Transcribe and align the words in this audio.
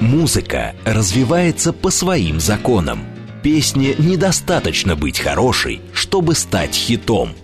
Музыка 0.00 0.74
развивается 0.86 1.74
по 1.74 1.90
своим 1.90 2.40
законам. 2.40 3.04
Песне 3.42 3.94
недостаточно 3.98 4.96
быть 4.96 5.20
хорошей, 5.20 5.82
чтобы 5.92 6.34
стать 6.34 6.74
хитом. 6.74 7.34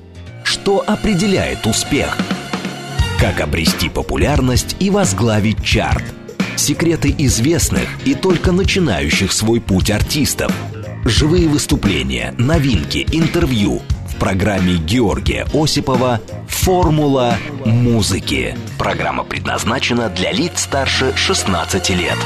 Что 0.42 0.82
определяет 0.86 1.66
успех? 1.66 2.16
Как 3.20 3.40
обрести 3.40 3.90
популярность 3.90 4.76
и 4.80 4.88
возглавить 4.88 5.62
чарт? 5.62 6.04
Секреты 6.56 7.14
известных 7.18 7.88
и 8.06 8.14
только 8.14 8.52
начинающих 8.52 9.32
свой 9.32 9.60
путь 9.60 9.90
артистов. 9.90 10.50
Живые 11.04 11.48
выступления, 11.48 12.34
новинки, 12.38 13.06
интервью– 13.12 13.82
в 14.16 14.18
программе 14.18 14.76
Георгия 14.76 15.46
Осипова 15.52 16.20
«Формула 16.48 17.36
музыки». 17.66 18.56
Программа 18.78 19.24
предназначена 19.24 20.08
для 20.08 20.32
лиц 20.32 20.62
старше 20.62 21.12
16 21.14 21.90
лет. 21.90 22.16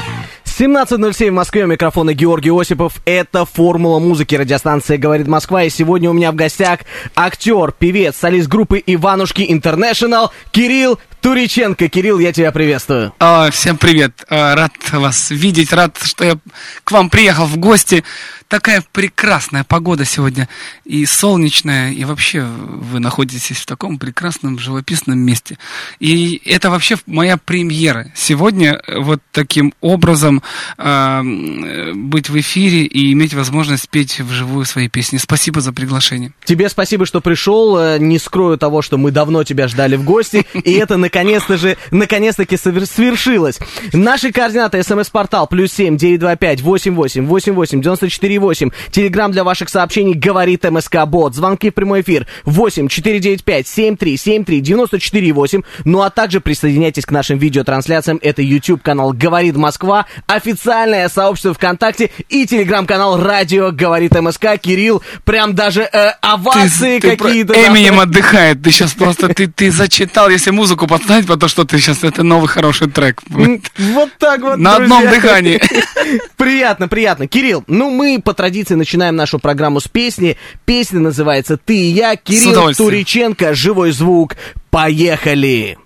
17.07 0.45 1.29
в 1.29 1.33
Москве, 1.33 1.65
у 1.65 1.67
микрофона 1.67 2.13
Георгий 2.13 2.51
Осипов. 2.51 3.01
Это 3.05 3.45
«Формула 3.45 3.99
музыки», 3.99 4.35
радиостанция 4.35 4.97
«Говорит 4.97 5.27
Москва». 5.27 5.63
И 5.63 5.69
сегодня 5.69 6.09
у 6.09 6.13
меня 6.13 6.31
в 6.31 6.35
гостях 6.35 6.79
актер, 7.15 7.73
певец, 7.77 8.15
солист 8.15 8.47
группы 8.47 8.81
«Иванушки 8.85 9.45
Интернешнл» 9.47 10.31
Кирилл 10.51 10.97
Туриченко. 11.21 11.87
Кирилл, 11.89 12.19
я 12.19 12.31
тебя 12.31 12.51
приветствую. 12.51 13.13
А, 13.19 13.51
всем 13.51 13.77
привет. 13.77 14.23
А, 14.29 14.55
рад 14.55 14.71
вас 14.91 15.29
видеть, 15.29 15.73
рад, 15.73 15.97
что 16.01 16.23
я 16.23 16.37
к 16.83 16.91
вам 16.91 17.09
приехал 17.09 17.45
в 17.45 17.57
гости. 17.57 18.03
Такая 18.51 18.83
прекрасная 18.91 19.63
погода 19.63 20.03
сегодня 20.03 20.49
и 20.83 21.05
солнечная, 21.05 21.93
и 21.93 22.03
вообще 22.03 22.43
вы 22.43 22.99
находитесь 22.99 23.55
в 23.55 23.65
таком 23.65 23.97
прекрасном 23.97 24.59
живописном 24.59 25.17
месте. 25.19 25.57
И 26.01 26.41
это 26.43 26.69
вообще 26.69 26.97
моя 27.05 27.37
премьера. 27.37 28.11
Сегодня 28.13 28.81
вот 28.93 29.21
таким 29.31 29.73
образом 29.79 30.43
э, 30.77 31.93
быть 31.93 32.29
в 32.29 32.37
эфире 32.41 32.83
и 32.83 33.13
иметь 33.13 33.33
возможность 33.33 33.87
петь 33.87 34.19
вживую 34.19 34.65
свои 34.65 34.89
песни. 34.89 35.15
Спасибо 35.15 35.61
за 35.61 35.71
приглашение. 35.71 36.33
Тебе 36.43 36.67
спасибо, 36.67 37.05
что 37.05 37.21
пришел. 37.21 37.77
Э, 37.77 37.99
не 37.99 38.19
скрою 38.19 38.57
того, 38.57 38.81
что 38.81 38.97
мы 38.97 39.11
давно 39.11 39.45
тебя 39.45 39.69
ждали 39.69 39.95
в 39.95 40.03
гости, 40.03 40.45
и 40.65 40.73
это 40.73 40.97
наконец-то 40.97 41.55
же, 41.55 41.77
наконец-таки 41.91 42.57
свершилось. 42.57 43.59
Наши 43.93 44.33
координаты, 44.33 44.83
смс-портал, 44.83 45.47
плюс 45.47 45.71
семь, 45.71 45.95
девять, 45.95 46.19
два, 46.19 46.35
пять, 46.35 46.59
восемь, 46.59 46.95
восемь, 46.95 47.25
восемь, 47.25 47.53
восемь, 47.53 47.81
девяносто 47.81 48.09
четыре, 48.09 48.40
8. 48.41 48.69
Телеграмм 48.91 49.31
для 49.31 49.45
ваших 49.45 49.69
сообщений 49.69 50.13
говорит 50.13 50.69
МСК 50.69 51.05
Бот. 51.05 51.35
Звонки 51.35 51.69
в 51.69 51.73
прямой 51.73 52.01
эфир 52.01 52.27
8 52.43 52.89
495 52.89 53.67
73 53.67 54.17
73 54.17 54.61
94 54.61 55.31
8. 55.31 55.61
Ну 55.85 56.01
а 56.01 56.09
также 56.09 56.41
присоединяйтесь 56.41 57.05
к 57.05 57.11
нашим 57.11 57.37
видеотрансляциям. 57.37 58.19
Это 58.21 58.41
YouTube 58.41 58.81
канал 58.81 59.13
Говорит 59.13 59.55
Москва, 59.55 60.05
официальное 60.27 61.07
сообщество 61.07 61.53
ВКонтакте 61.53 62.11
и 62.27 62.45
телеграм-канал 62.45 63.21
Радио 63.21 63.71
Говорит 63.71 64.19
МСК. 64.19 64.57
Кирилл, 64.61 65.01
прям 65.23 65.55
даже 65.55 65.83
э, 65.83 66.11
овации 66.21 66.99
какие-то. 66.99 67.53
Эминем 67.53 67.99
отдыхает. 67.99 68.61
Ты 68.61 68.71
сейчас 68.71 68.93
просто 68.93 69.29
ты, 69.29 69.47
ты 69.47 69.71
зачитал, 69.71 70.29
если 70.29 70.51
музыку 70.51 70.87
поставить, 70.87 71.27
потому 71.27 71.49
что 71.49 71.63
ты 71.63 71.77
сейчас 71.77 72.03
это 72.03 72.23
новый 72.23 72.47
хороший 72.47 72.89
трек. 72.89 73.21
Вот 73.27 74.09
так 74.17 74.41
вот. 74.41 74.57
На 74.57 74.75
одном 74.75 75.07
дыхании. 75.07 75.61
Приятно, 76.37 76.87
приятно. 76.87 77.27
Кирилл, 77.27 77.63
ну 77.67 77.89
мы 77.89 78.21
по 78.31 78.33
традиции 78.33 78.75
начинаем 78.75 79.17
нашу 79.17 79.39
программу 79.39 79.81
с 79.81 79.89
песни. 79.89 80.37
Песня 80.63 81.01
называется 81.01 81.57
«Ты 81.57 81.75
и 81.75 81.91
я», 81.91 82.15
Кирилл 82.15 82.73
Туриченко, 82.73 83.53
«Живой 83.53 83.91
звук». 83.91 84.37
Поехали! 84.69 85.77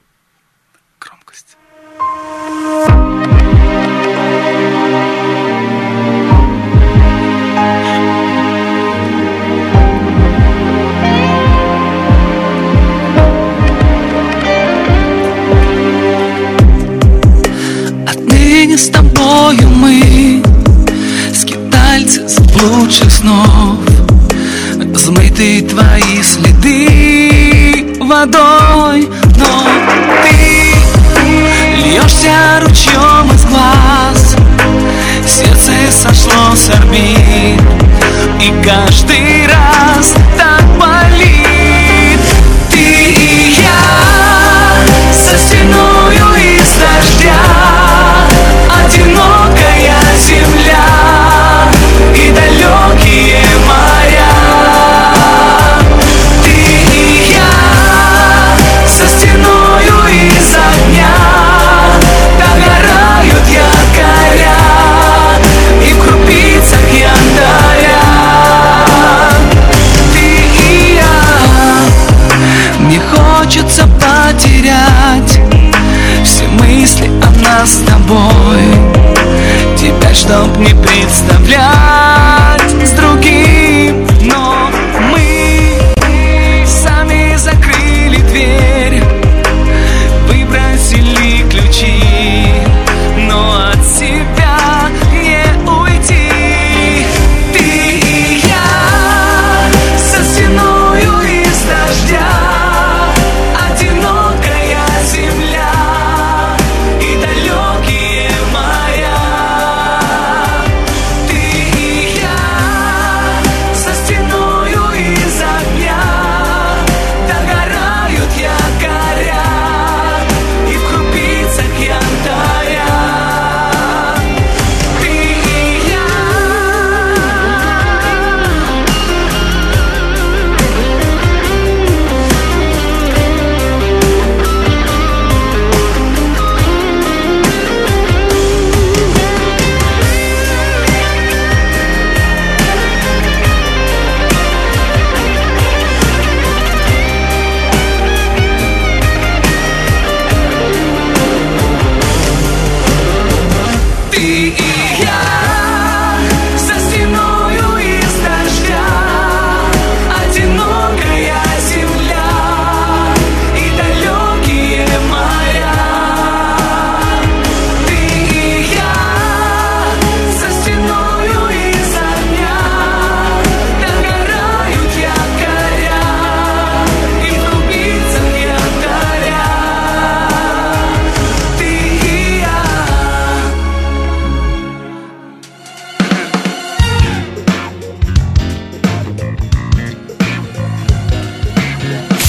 Громкость. 1.00 1.58
Отныне 18.08 18.78
с 18.78 18.90
тобою 18.90 19.68
мы 19.70 20.05
лучших 22.64 23.12
снов. 23.12 23.78
Взмыты 24.94 25.62
твои 25.62 26.22
следы 26.24 27.98
водой. 28.02 29.10
Но 29.38 29.68
ты 30.24 30.74
льешься 31.84 32.60
ручьем 32.62 33.32
из 33.34 33.46
глаз. 33.46 34.36
Сердце 35.28 35.92
сошло 35.92 36.56
с 36.56 36.70
орбит. 36.70 37.62
И 38.42 38.54
каждый 38.64 39.48
раз 39.48 40.16
так 40.38 40.64
болит 40.78 41.55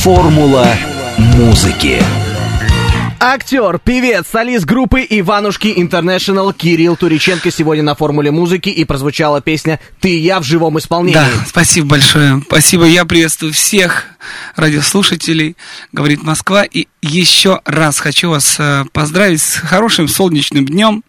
Формула 0.06 0.64
музыки. 1.19 2.00
Актер, 3.19 3.81
певец, 3.81 4.26
солист 4.31 4.64
группы 4.64 5.05
Иванушки 5.11 5.73
Интернешнл 5.75 6.53
Кирилл 6.53 6.94
Туриченко 6.94 7.50
сегодня 7.50 7.82
на 7.82 7.97
формуле 7.97 8.31
музыки 8.31 8.69
и 8.69 8.85
прозвучала 8.85 9.41
песня 9.41 9.81
«Ты 9.99 10.11
и 10.11 10.19
я» 10.20 10.38
в 10.38 10.44
живом 10.44 10.79
исполнении. 10.79 11.14
Да, 11.14 11.26
спасибо 11.49 11.88
большое. 11.88 12.41
Спасибо. 12.47 12.85
Я 12.85 13.05
приветствую 13.05 13.53
всех 13.53 14.05
радиослушателей, 14.55 15.56
говорит 15.91 16.23
Москва. 16.23 16.62
И 16.62 16.87
еще 17.02 17.61
раз 17.64 17.99
хочу 17.99 18.31
вас 18.31 18.61
э, 18.61 18.85
поздравить 18.93 19.43
с 19.43 19.56
хорошим 19.56 20.06
солнечным 20.06 20.67
днем 20.67 21.02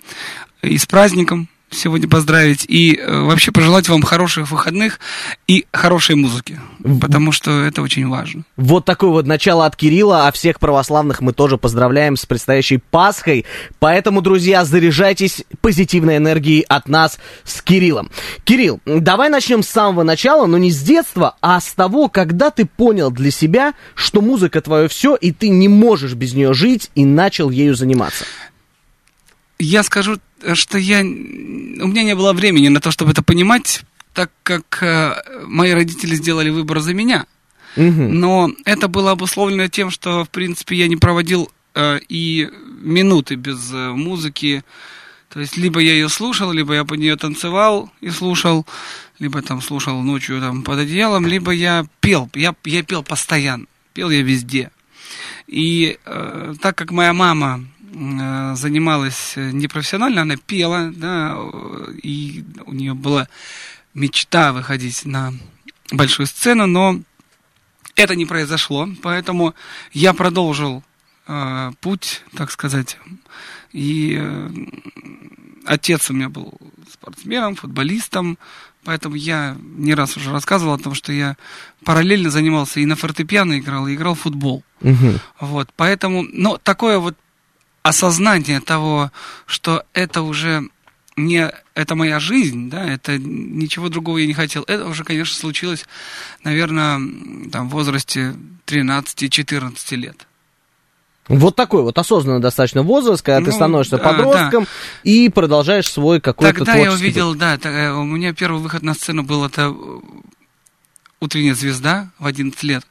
и 0.64 0.76
с 0.76 0.88
праздником 0.88 1.50
сегодня 1.70 2.08
поздравить. 2.08 2.66
И 2.68 2.96
э, 2.96 3.22
вообще 3.22 3.52
пожелать 3.52 3.90
вам 3.90 4.02
хороших 4.02 4.52
выходных 4.52 5.00
и 5.48 5.66
хорошей 5.72 6.16
музыки. 6.16 6.60
Потому 7.02 7.32
что 7.32 7.64
это 7.64 7.82
очень 7.82 8.08
важно. 8.08 8.44
Вот 8.56 8.86
такое 8.86 9.10
вот 9.10 9.26
начало 9.26 9.66
от 9.66 9.76
Кирилла, 9.76 10.28
а 10.28 10.32
всех 10.32 10.60
православных 10.60 11.22
мы 11.22 11.34
тоже 11.34 11.58
поздравляем 11.58 12.16
с 12.16 12.26
предстоящей 12.26 12.78
Пасхой. 12.78 13.46
Поэтому, 13.80 14.22
друзья, 14.22 14.64
заряжайтесь 14.66 15.44
позитивной 15.62 16.18
энергией 16.18 16.66
от 16.68 16.88
нас 16.88 17.20
с 17.44 17.62
Кириллом. 17.62 18.10
Кирилл, 18.44 18.80
давай 18.86 19.30
начнем 19.30 19.64
с 19.64 19.68
самого 19.68 20.04
начала, 20.04 20.46
но 20.46 20.58
не 20.58 20.72
с 20.72 20.82
детства, 20.82 21.36
а 21.42 21.60
с 21.60 21.74
того, 21.74 22.08
когда 22.10 22.50
ты 22.50 22.66
понял 22.66 23.12
для 23.12 23.32
себя, 23.32 23.74
что 23.96 24.22
музыка 24.22 24.62
твое 24.62 24.88
все, 24.88 25.16
и 25.16 25.32
ты 25.32 25.50
не 25.50 25.68
можешь 25.68 26.14
без 26.14 26.34
нее 26.34 26.54
жить, 26.54 26.92
и 26.96 27.06
начал 27.06 27.50
ею 27.50 27.76
заниматься. 27.76 28.26
Я 29.60 29.84
скажу, 29.84 30.18
что 30.54 30.78
я... 30.78 31.02
У 31.02 31.88
меня 31.88 32.04
не 32.04 32.16
было 32.16 32.34
времени 32.34 32.68
на 32.68 32.80
то, 32.80 32.92
чтобы 32.92 33.12
это 33.12 33.24
понимать, 33.24 33.84
так 34.14 34.32
как 34.44 34.82
э, 34.82 35.16
мои 35.46 35.72
родители 35.72 36.16
сделали 36.16 36.50
выбор 36.50 36.80
за 36.80 36.94
меня. 36.94 37.26
Мгм. 37.76 38.20
Но 38.20 38.52
это 38.66 38.88
было 38.88 39.12
обусловлено 39.12 39.68
тем, 39.68 39.92
что, 39.92 40.26
в 40.26 40.30
принципе, 40.30 40.76
я 40.76 40.88
не 40.88 40.96
проводил 40.96 41.52
э, 41.76 42.00
и 42.10 42.50
минуты 42.82 43.36
без 43.36 43.72
э, 43.72 43.92
музыки. 43.92 44.64
То 45.30 45.40
есть, 45.40 45.58
либо 45.58 45.80
я 45.80 45.94
ее 45.94 46.10
слушал, 46.10 46.52
либо 46.52 46.74
я 46.74 46.86
под 46.86 47.00
нее 47.00 47.16
танцевал 47.16 47.92
и 48.02 48.10
слушал, 48.10 48.66
либо 49.20 49.42
там 49.42 49.62
слушал 49.62 50.02
ночью 50.02 50.40
там 50.40 50.64
под 50.64 50.80
одеялом, 50.80 51.28
либо 51.28 51.52
я 51.52 51.86
пел. 52.00 52.30
Я, 52.34 52.56
я 52.64 52.84
пел 52.84 53.04
постоянно. 53.04 53.66
Пел 53.94 54.10
я 54.10 54.22
везде. 54.22 54.72
И 55.48 55.98
э, 56.06 56.56
так 56.62 56.78
как 56.78 56.92
моя 56.92 57.14
мама 57.14 57.64
занималась 57.94 59.34
э, 59.38 59.52
непрофессионально, 59.52 60.22
она 60.22 60.36
пела, 60.36 60.92
да, 60.94 61.36
э, 61.38 61.94
и 62.04 62.44
у 62.66 62.74
нее 62.74 62.94
была 62.94 63.28
мечта 63.94 64.52
выходить 64.52 65.06
на 65.06 65.34
большую 65.92 66.28
сцену, 66.28 66.68
но 66.68 67.00
это 67.96 68.16
не 68.16 68.26
произошло, 68.26 68.90
поэтому 69.02 69.56
я 69.94 70.14
продолжил 70.14 70.84
э, 71.28 71.72
путь, 71.82 72.24
так 72.36 72.52
сказать. 72.52 72.98
И 73.72 74.18
э, 74.20 74.50
отец 75.66 76.10
у 76.10 76.14
меня 76.14 76.30
был 76.30 76.60
спортсменом, 76.92 77.56
футболистом, 77.56 78.38
поэтому 78.84 79.16
я 79.16 79.58
не 79.60 79.94
раз 79.94 80.18
уже 80.18 80.32
рассказывал 80.32 80.74
о 80.74 80.80
том, 80.80 80.94
что 80.94 81.12
я 81.12 81.38
параллельно 81.84 82.30
занимался 82.30 82.80
и 82.80 82.86
на 82.86 82.96
фортепиано 82.96 83.60
играл, 83.60 83.88
и 83.88 83.96
играл 83.96 84.16
в 84.16 84.22
футбол. 84.22 84.64
Мгм. 84.82 85.20
Вот, 85.40 85.70
поэтому, 85.76 86.24
но 86.24 86.58
такое 86.58 87.00
вот 87.00 87.16
осознание 87.88 88.60
того, 88.60 89.12
что 89.46 89.84
это 89.94 90.22
уже 90.22 90.64
не 91.16 91.52
это 91.74 91.96
моя 91.96 92.20
жизнь, 92.20 92.70
да, 92.70 92.86
это 92.86 93.18
ничего 93.18 93.90
другого 93.90 94.20
я 94.20 94.28
не 94.28 94.34
хотел. 94.34 94.64
Это 94.68 94.86
уже, 94.86 95.04
конечно, 95.04 95.36
случилось, 95.36 95.86
наверное, 96.44 97.00
там 97.52 97.70
в 97.70 97.72
возрасте 97.72 98.36
13-14 98.68 99.96
лет. 99.96 100.28
Вот 101.28 101.56
такой 101.56 101.82
вот 101.82 101.98
осознанный 101.98 102.40
достаточно 102.40 102.84
возраст, 102.84 103.22
когда 103.22 103.40
ты 103.40 103.48
Ну, 103.48 103.52
становишься 103.52 103.98
да, 103.98 104.04
подростком 104.04 104.68
и 105.04 105.28
продолжаешь 105.28 105.92
свой 105.92 106.22
какой-то 106.22 106.60
Тогда 106.60 106.76
я 106.76 106.86
творческий 106.86 107.06
увидел, 107.06 107.36
да, 107.36 107.58
э, 107.62 107.92
у 107.92 108.04
меня 108.04 108.34
первый 108.34 108.62
выход 108.62 108.82
на 108.82 108.94
сцену 108.94 109.24
был 109.24 109.44
это 109.44 109.76
утренняя 111.20 111.54
звезда 111.56 112.10
в 112.20 112.26
11 112.26 112.64
лет. 112.64 112.86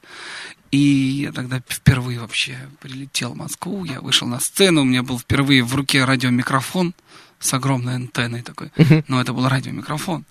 И 0.77 1.23
я 1.23 1.31
тогда 1.31 1.59
впервые 1.67 2.19
вообще 2.19 2.55
прилетел 2.79 3.33
в 3.33 3.37
Москву, 3.37 3.83
я 3.83 3.99
вышел 3.99 4.27
на 4.27 4.39
сцену, 4.39 4.81
у 4.81 4.85
меня 4.85 5.01
был 5.01 5.17
впервые 5.17 5.63
в 5.63 5.73
руке 5.73 6.05
радиомикрофон 6.05 6.93
с 7.39 7.51
огромной 7.51 7.95
антенной 7.95 8.43
такой, 8.43 8.71
но 9.07 9.19
это 9.19 9.33
был 9.33 9.47
радиомикрофон. 9.47 10.23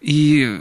И 0.00 0.60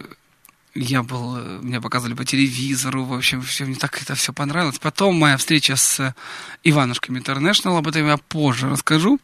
я 0.76 1.02
был, 1.02 1.38
меня 1.64 1.82
показывали 1.82 2.14
по 2.14 2.24
телевизору, 2.24 3.04
в 3.04 3.14
общем, 3.16 3.42
все, 3.42 3.66
мне 3.66 3.78
так 3.78 4.00
это 4.00 4.14
все 4.14 4.32
понравилось. 4.32 4.78
Потом 4.78 5.18
моя 5.18 5.38
встреча 5.38 5.76
с 5.76 6.14
Иванушками 6.64 7.18
Интернешнл, 7.18 7.78
об 7.78 7.88
этом 7.88 8.06
я 8.06 8.18
позже 8.18 8.70
расскажу. 8.70 9.20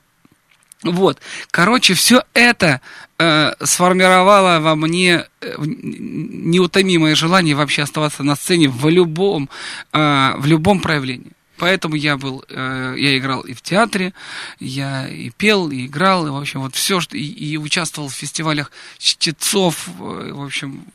Вот, 0.84 1.20
короче, 1.52 1.94
все 1.94 2.24
это 2.34 2.82
э, 3.18 3.54
сформировало 3.64 4.60
во 4.60 4.76
мне 4.76 5.26
э, 5.42 5.56
неутомимое 5.58 7.16
желание 7.16 7.56
вообще 7.56 7.84
оставаться 7.84 8.24
на 8.24 8.36
сцене 8.36 8.70
в 8.70 8.88
любом, 8.90 9.50
э, 9.94 10.34
в 10.38 10.46
любом 10.46 10.82
проявлении. 10.82 11.32
Поэтому 11.58 11.96
я 11.96 12.18
был, 12.18 12.44
э, 12.50 12.96
я 12.98 13.18
играл 13.18 13.42
и 13.42 13.54
в 13.54 13.62
театре, 13.62 14.14
я 14.60 15.08
и 15.08 15.30
пел, 15.30 15.72
и 15.72 15.86
играл, 15.86 16.28
и, 16.28 16.30
в 16.30 16.36
общем, 16.36 16.62
вот 16.62 16.76
все, 16.76 17.00
и, 17.12 17.54
и 17.54 17.58
участвовал 17.58 18.10
в 18.10 18.14
фестивалях 18.14 18.72
чтецов, 18.98 19.88
э, 19.88 20.32
в 20.34 20.44
общем, 20.44 20.86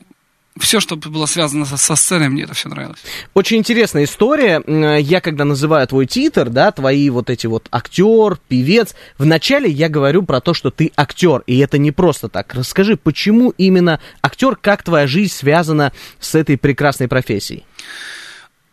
все, 0.59 0.81
что 0.81 0.97
было 0.97 1.25
связано 1.25 1.65
со, 1.65 1.77
со 1.77 1.95
сценой, 1.95 2.27
мне 2.27 2.43
это 2.43 2.53
все 2.53 2.67
нравилось. 2.67 2.99
Очень 3.33 3.57
интересная 3.57 4.03
история. 4.03 4.61
Я 4.99 5.21
когда 5.21 5.45
называю 5.45 5.87
твой 5.87 6.05
титр, 6.07 6.49
да, 6.49 6.71
твои 6.71 7.09
вот 7.09 7.29
эти 7.29 7.47
вот 7.47 7.67
актер, 7.71 8.37
певец, 8.49 8.93
вначале 9.17 9.69
я 9.69 9.87
говорю 9.87 10.23
про 10.23 10.41
то, 10.41 10.53
что 10.53 10.69
ты 10.69 10.91
актер, 10.97 11.43
и 11.47 11.57
это 11.59 11.77
не 11.77 11.91
просто 11.91 12.27
так. 12.27 12.53
Расскажи, 12.53 12.97
почему 12.97 13.51
именно 13.57 14.01
актер, 14.21 14.57
как 14.57 14.83
твоя 14.83 15.07
жизнь 15.07 15.33
связана 15.33 15.93
с 16.19 16.35
этой 16.35 16.57
прекрасной 16.57 17.07
профессией? 17.07 17.65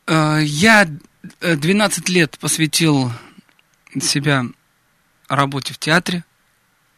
Э, 0.09 0.41
Я 0.43 0.89
э, 1.41 1.57
12 1.57 2.09
лет 2.09 2.39
посвятил 2.41 3.13
себя 4.01 4.45
работе 5.29 5.75
в 5.75 5.79
театре. 5.79 6.25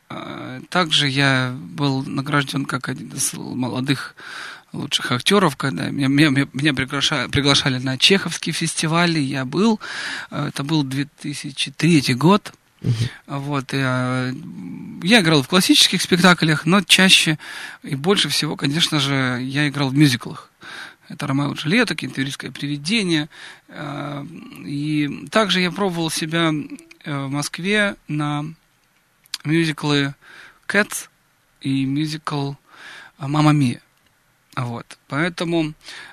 Э, 0.09 0.61
Также 0.71 1.07
я 1.09 1.55
был 1.55 2.03
награжден 2.03 2.65
как 2.65 2.89
один 2.89 3.09
из 3.11 3.35
молодых 3.35 4.15
лучших 4.73 5.13
актеров, 5.13 5.57
когда 5.57 5.91
меня, 5.91 6.09
меня, 6.09 6.47
меня- 6.53 6.75
приглашали, 6.75 7.29
приглашали 7.29 7.79
на 7.79 7.99
Чеховские 7.99 8.53
фестивали, 8.53 9.19
я 9.19 9.45
был, 9.45 9.81
Э, 10.31 10.49
это 10.49 10.63
был 10.65 10.83
2003 10.85 12.15
год, 12.15 12.53
вот, 13.27 13.73
я, 13.73 14.33
я 15.03 15.21
играл 15.21 15.43
в 15.43 15.49
классических 15.49 16.01
спектаклях, 16.01 16.65
но 16.67 16.81
чаще 16.83 17.39
и 17.83 17.95
больше 17.95 18.29
всего, 18.29 18.57
конечно 18.57 19.01
же, 19.01 19.39
я 19.43 19.69
играл 19.69 19.91
в 19.91 19.95
мюзиклах. 19.95 20.51
Это 21.09 21.27
«Ромео 21.27 21.53
и 21.53 21.57
Джульетта», 21.57 21.97
«Кентервильское 21.97 22.53
привидение». 22.53 23.29
Э, 23.69 24.25
И 24.65 25.27
также 25.31 25.61
я 25.61 25.73
пробовал 25.73 26.09
себя 26.11 26.53
э, 27.05 27.25
в 27.27 27.31
Москве 27.31 27.97
на 28.07 28.45
мюзиклы 29.45 30.15
«Cats» 30.69 31.09
и 31.61 31.85
мюзикл 31.85 32.53
э, 32.53 33.27
«Мама 33.27 33.53
Мия». 33.53 33.83
Вот, 34.65 34.99
поэтому... 35.09 35.73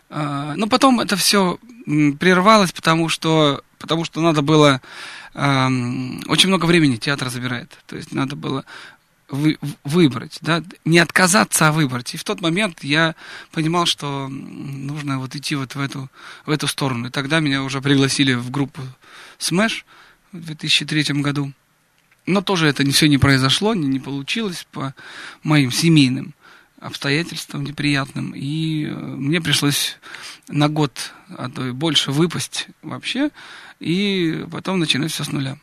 э, 0.10 0.54
Но 0.56 0.68
потом 0.68 1.00
это 1.00 1.16
все 1.16 1.58
прервалось, 2.20 2.72
потому 2.72 3.10
что, 3.10 3.64
потому 3.80 4.06
что 4.06 4.22
надо 4.22 4.42
было... 4.42 4.82
эм, 5.34 6.22
Очень 6.28 6.50
много 6.50 6.66
времени 6.66 6.98
театр 6.98 7.30
забирает. 7.30 7.78
То 7.88 7.96
есть 7.96 8.12
надо 8.14 8.36
было 8.36 8.64
вы- 9.30 9.58
выбрать, 9.84 10.38
да, 10.42 10.64
не 10.86 11.00
отказаться, 11.00 11.68
а 11.68 11.72
выбрать. 11.72 12.14
И 12.14 12.18
в 12.18 12.24
тот 12.24 12.42
момент 12.42 12.84
я 12.84 13.16
понимал, 13.52 13.86
что 13.86 14.28
нужно 14.30 15.20
вот 15.20 15.36
идти 15.36 15.56
вот 15.56 15.76
в 15.76 15.80
эту, 15.80 16.10
в 16.46 16.52
эту 16.52 16.68
сторону. 16.68 17.08
И 17.08 17.12
тогда 17.12 17.40
меня 17.40 17.64
уже 17.64 17.82
пригласили 17.82 18.34
в 18.34 18.50
группу 18.52 18.82
Smash 19.40 19.84
в 20.32 20.40
2003 20.46 21.22
году. 21.22 21.52
Но 22.26 22.42
тоже 22.42 22.68
это 22.68 22.90
все 22.92 23.08
не 23.08 23.18
произошло, 23.18 23.74
не, 23.74 23.88
не 23.88 24.00
получилось 24.00 24.68
по 24.72 24.94
моим 25.44 25.72
семейным 25.72 26.34
обстоятельствам 26.80 27.64
неприятным. 27.64 28.34
И 28.36 28.86
э, 28.86 28.90
мне 28.90 29.42
пришлось 29.42 29.98
на 30.48 30.70
год, 30.70 31.12
а 31.36 31.50
то 31.50 31.66
и 31.66 31.72
больше 31.72 32.12
выпасть 32.12 32.68
вообще, 32.82 33.32
и 33.80 34.46
потом 34.52 34.80
начинать 34.80 35.12
все 35.12 35.24
с 35.24 35.32
нуля. 35.32 35.58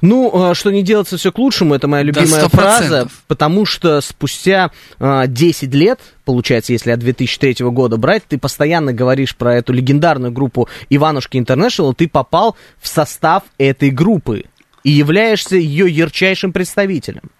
Ну, 0.00 0.50
э, 0.50 0.54
что 0.54 0.70
не 0.70 0.82
делается 0.82 1.16
все 1.16 1.32
к 1.32 1.38
лучшему, 1.38 1.74
это 1.74 1.88
моя 1.88 2.02
Да, 2.02 2.20
любимая 2.20 2.40
сто 2.40 2.48
фраза, 2.48 3.08
потому 3.26 3.64
что 3.64 4.00
спустя 4.00 4.70
э, 4.98 5.24
10 5.26 5.74
лет, 5.74 6.00
получается, 6.24 6.72
если 6.72 6.90
от 6.90 7.00
2003 7.00 7.56
года 7.66 7.96
брать, 7.96 8.24
ты 8.28 8.38
постоянно 8.38 8.92
говоришь 8.92 9.36
про 9.36 9.56
эту 9.56 9.72
легендарную 9.72 10.32
группу 10.32 10.68
Иванушки 10.90 11.38
Интернешнл, 11.38 11.94
ты 11.94 12.08
попал 12.08 12.56
в 12.80 12.88
состав 12.88 13.44
этой 13.56 13.90
группы 13.90 14.44
и 14.84 14.90
являешься 14.90 15.56
ее 15.56 15.90
ярчайшим 15.90 16.52
представителем. 16.52 17.30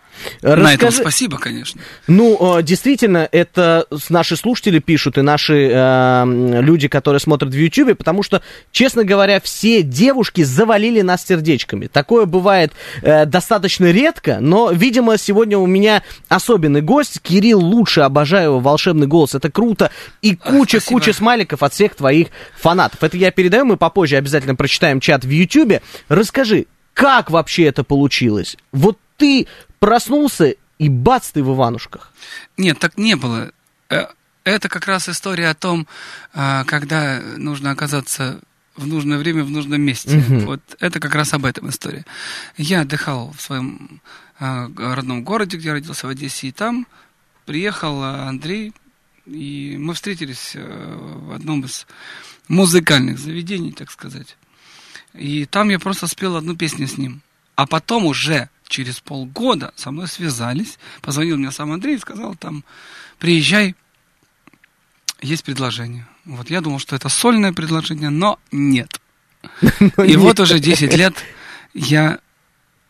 На 0.42 0.75
этом 0.75 0.88
Расскажи- 0.88 1.00
спасибо, 1.00 1.38
конечно. 1.38 1.80
Ну, 2.06 2.58
э, 2.58 2.62
действительно, 2.62 3.28
это 3.30 3.87
наши 4.08 4.37
слушатели 4.37 4.78
пишут 4.78 5.18
и 5.18 5.22
наши 5.22 5.70
э, 5.72 6.60
люди, 6.60 6.88
которые 6.88 7.20
смотрят 7.20 7.52
в 7.52 7.56
Ютубе, 7.56 7.94
потому 7.94 8.22
что, 8.22 8.42
честно 8.72 9.04
говоря, 9.04 9.40
все 9.40 9.82
девушки 9.82 10.42
завалили 10.42 11.00
нас 11.00 11.26
сердечками. 11.26 11.87
Такое 11.87 12.26
бывает 12.26 12.72
э, 13.02 13.26
достаточно 13.26 13.90
редко, 13.90 14.38
но, 14.40 14.70
видимо, 14.72 15.18
сегодня 15.18 15.58
у 15.58 15.66
меня 15.66 16.02
особенный 16.28 16.82
гость. 16.82 17.20
Кирилл 17.22 17.60
лучше, 17.60 18.00
обожаю 18.00 18.50
его 18.50 18.60
волшебный 18.60 19.06
голос, 19.06 19.34
это 19.34 19.50
круто. 19.50 19.90
И 20.22 20.34
куча, 20.34 20.80
спасибо. 20.80 21.00
куча 21.00 21.12
смайликов 21.12 21.62
от 21.62 21.72
всех 21.72 21.94
твоих 21.94 22.28
фанатов. 22.56 23.02
Это 23.02 23.16
я 23.16 23.30
передаю, 23.30 23.64
мы 23.64 23.76
попозже 23.76 24.16
обязательно 24.16 24.54
прочитаем 24.54 25.00
чат 25.00 25.25
в 25.25 25.30
Ютубе. 25.30 25.82
Расскажи, 26.08 26.66
как 26.94 27.30
вообще 27.30 27.64
это 27.64 27.84
получилось? 27.84 28.56
Вот 28.72 28.98
ты 29.16 29.46
проснулся 29.78 30.54
и 30.78 30.88
бац, 30.88 31.30
ты 31.30 31.42
в 31.42 31.54
Иванушках. 31.54 32.12
Нет, 32.56 32.78
так 32.78 32.97
не 32.99 33.16
было. 33.16 33.50
Э, 33.90 34.06
Это 34.44 34.68
как 34.68 34.87
раз 34.87 35.08
история 35.08 35.49
о 35.50 35.54
том, 35.54 35.87
а, 36.32 36.64
когда 36.64 37.20
нужно 37.37 37.70
оказаться 37.70 38.40
в 38.76 38.87
нужное 38.87 39.18
время 39.18 39.44
в 39.44 39.50
нужном 39.50 39.80
месте. 39.82 40.16
Мгм. 40.16 40.47
Вот 40.47 40.61
это 40.80 41.00
как 41.00 41.14
раз 41.14 41.35
об 41.35 41.44
этом 41.44 41.68
история. 41.68 42.06
Я 42.56 42.82
отдыхал 42.82 43.32
в 43.37 43.40
своем 43.42 44.00
г- 44.40 44.94
родном 44.94 45.23
городе, 45.25 45.56
где 45.58 45.73
родился 45.73 46.06
в 46.06 46.11
Одессе, 46.11 46.49
и 46.49 46.52
там 46.52 46.87
приехал 47.44 48.02
Андрей, 48.02 48.73
и 49.26 49.76
мы 49.78 49.92
встретились 49.94 50.52
э, 50.54 50.97
в 50.97 51.32
одном 51.35 51.64
из 51.64 51.87
музыкальных 52.47 53.18
заведений, 53.18 53.73
так 53.73 53.90
сказать. 53.90 54.37
И 55.12 55.44
там 55.44 55.68
я 55.70 55.78
просто 55.78 56.06
спел 56.06 56.37
одну 56.37 56.56
песню 56.56 56.87
с 56.87 56.97
ним. 56.97 57.20
А 57.56 57.66
потом 57.66 58.06
уже 58.06 58.49
через 58.68 59.00
полгода 59.00 59.72
со 59.76 59.90
мной 59.90 60.06
связались, 60.08 60.78
позвонил 61.00 61.37
мне 61.37 61.50
сам 61.50 61.72
Андрей 61.72 61.96
и 61.96 62.00
сказал 62.00 62.37
там, 62.37 62.64
приезжай, 63.18 63.75
есть 65.20 65.44
предложение. 65.44 66.06
Вот 66.25 66.50
я 66.50 66.60
думал, 66.60 66.78
что 66.78 66.94
это 66.94 67.08
сольное 67.08 67.52
предложение, 67.52 68.10
но 68.10 68.38
нет. 68.52 69.00
И 70.04 70.16
вот 70.16 70.40
уже 70.40 70.58
10 70.58 70.94
лет 70.94 71.14
я 71.75 72.20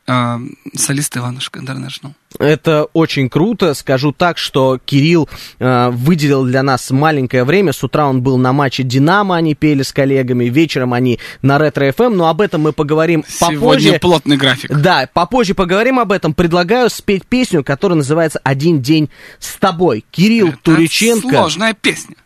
а, 0.09 0.41
солист 0.75 1.17
Иванушка 1.17 1.61
Интернешнл. 1.61 2.15
Это 2.39 2.85
очень 2.93 3.29
круто. 3.29 3.75
Скажу 3.75 4.13
так, 4.13 4.39
что 4.39 4.79
Кирилл 4.85 5.29
э, 5.59 5.91
выделил 5.91 6.45
для 6.45 6.63
нас 6.63 6.91
маленькое 6.91 7.45
время. 7.45 7.73
С 7.73 7.83
утра 7.83 8.07
он 8.07 8.23
был 8.23 8.37
на 8.39 8.53
матче 8.53 8.83
Динамо, 8.83 9.37
они 9.37 9.55
пели 9.55 9.83
с 9.83 9.93
коллегами. 9.93 10.45
Вечером 10.47 10.93
они 10.95 11.19
на 11.43 11.59
Ретро 11.59 11.93
ФМ. 11.93 12.17
Но 12.17 12.29
об 12.29 12.41
этом 12.41 12.63
мы 12.63 12.73
поговорим 12.73 13.25
Сегодня 13.29 13.59
попозже. 13.61 13.99
плотный 13.99 14.37
график. 14.37 14.71
Да, 14.71 15.09
попозже 15.13 15.55
поговорим 15.55 15.99
об 15.99 16.13
этом. 16.13 16.35
Предлагаю 16.35 16.91
спеть 16.91 17.27
песню, 17.27 17.63
которая 17.65 17.97
называется 17.97 18.41
«Один 18.45 18.81
день 18.83 19.11
с 19.39 19.57
тобой». 19.57 20.05
Кирилл 20.11 20.49
Это 20.49 20.59
Туриченко. 20.63 21.29
сложная 21.29 21.75
песня. 21.75 22.17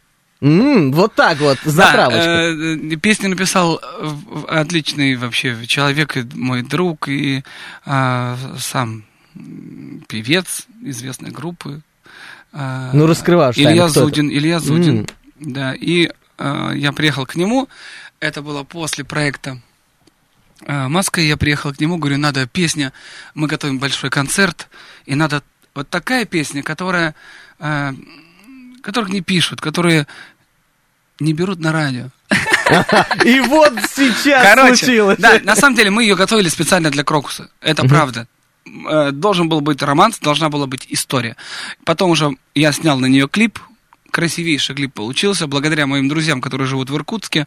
М, 0.42 0.90
вот 0.92 1.14
так 1.14 1.38
вот, 1.38 1.58
Да, 1.64 1.70
затравочка. 1.70 2.18
э, 2.28 2.76
э, 2.92 2.96
песню 2.96 3.28
написал 3.30 3.80
э, 3.80 4.10
отличный 4.48 5.14
вообще 5.14 5.56
человек, 5.66 6.16
мой 6.34 6.62
друг 6.62 7.08
и 7.08 7.44
а, 7.86 8.36
сам 8.58 9.04
певец 10.08 10.66
известной 10.82 11.30
группы. 11.30 11.80
а, 12.52 12.90
Ну, 12.92 13.06
тайну, 13.06 13.70
Илья 13.72 13.84
это? 13.84 13.92
Зудин. 14.00 14.28
Илья 14.30 14.58
Зудин. 14.60 14.98
М. 15.00 15.06
Да, 15.38 15.74
и 15.74 16.10
а, 16.38 16.72
я 16.72 16.92
приехал 16.92 17.24
к 17.24 17.36
нему. 17.36 17.68
Это 18.20 18.42
было 18.42 18.64
после 18.64 19.04
проекта 19.04 19.60
а, 20.66 20.88
Маска. 20.88 21.20
Я 21.20 21.36
приехал 21.36 21.72
к 21.72 21.80
нему, 21.80 21.98
говорю, 21.98 22.18
надо 22.18 22.46
песня. 22.46 22.92
Мы 23.34 23.46
готовим 23.46 23.78
большой 23.78 24.10
концерт, 24.10 24.68
и 25.06 25.14
надо 25.14 25.42
вот 25.74 25.88
такая 25.88 26.24
песня, 26.26 26.62
которая, 26.62 27.14
а, 27.58 27.94
которых 28.82 29.10
не 29.10 29.20
пишут, 29.22 29.60
которые 29.60 30.06
не 31.22 31.32
берут 31.32 31.60
на 31.60 31.72
радио. 31.72 32.10
И 33.24 33.40
вот 33.40 33.72
сейчас 33.94 34.42
Короче, 34.54 34.76
случилось. 34.86 35.18
да, 35.18 35.40
на 35.42 35.56
самом 35.56 35.76
деле 35.76 35.90
мы 35.90 36.02
ее 36.04 36.16
готовили 36.16 36.48
специально 36.48 36.90
для 36.90 37.04
Крокуса. 37.04 37.50
Это 37.60 37.84
правда. 37.84 38.26
Э, 38.90 39.10
Должен 39.12 39.48
был 39.48 39.60
быть 39.60 39.82
романс, 39.82 40.18
должна 40.18 40.48
была 40.48 40.66
быть 40.66 40.86
история. 40.88 41.36
Потом 41.84 42.10
уже 42.10 42.30
я 42.54 42.72
снял 42.72 42.98
на 42.98 43.06
нее 43.06 43.28
клип. 43.28 43.58
Красивейший 44.10 44.74
клип 44.74 44.92
получился. 44.92 45.46
Благодаря 45.46 45.86
моим 45.86 46.06
друзьям, 46.08 46.40
которые 46.42 46.66
живут 46.68 46.90
в 46.90 46.94
Иркутске, 46.96 47.46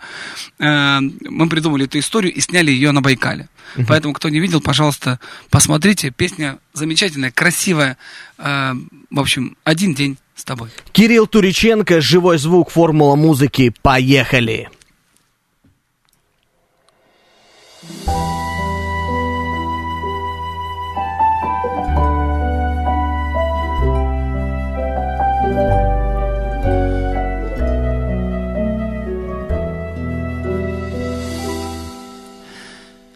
э, 0.60 1.00
мы 1.00 1.48
придумали 1.50 1.86
эту 1.86 2.00
историю 2.00 2.34
и 2.34 2.40
сняли 2.42 2.72
ее 2.72 2.92
на 2.92 3.02
Байкале. 3.02 3.50
Поэтому, 3.88 4.14
кто 4.14 4.30
не 4.30 4.40
видел, 4.40 4.62
пожалуйста, 4.62 5.20
посмотрите. 5.50 6.12
Песня 6.12 6.58
замечательная, 6.74 7.32
красивая. 7.32 7.98
Э, 8.38 8.74
В 9.12 9.20
общем, 9.20 9.58
один 9.64 9.94
день 9.94 10.18
с 10.36 10.44
тобой. 10.44 10.70
Кирилл 10.92 11.28
Туриченко, 11.28 12.02
живой 12.02 12.38
звук, 12.38 12.70
формула 12.70 13.16
музыки. 13.16 13.74
Поехали. 13.82 14.70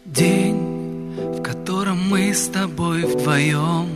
День, 0.04 1.14
в 1.16 1.42
котором 1.42 2.08
мы 2.08 2.34
с 2.34 2.48
тобой 2.48 3.04
вдвоем 3.04 3.88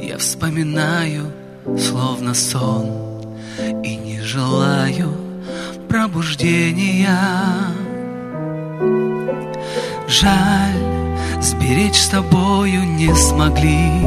Я 0.00 0.18
вспоминаю, 0.18 1.32
словно 1.78 2.34
сон 2.34 2.90
И 3.84 3.96
не 3.96 4.20
желаю 4.20 5.12
пробуждения. 5.88 7.18
Жаль, 10.08 10.78
сберечь 11.40 12.00
с 12.00 12.08
тобою 12.08 12.84
не 12.84 13.14
смогли 13.14 14.06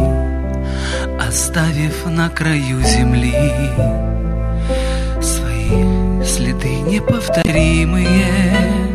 Оставив 1.20 2.06
на 2.08 2.30
краю 2.30 2.82
земли. 2.82 3.34
Свои 5.22 6.24
следы 6.24 6.82
неповторимые 6.82 8.95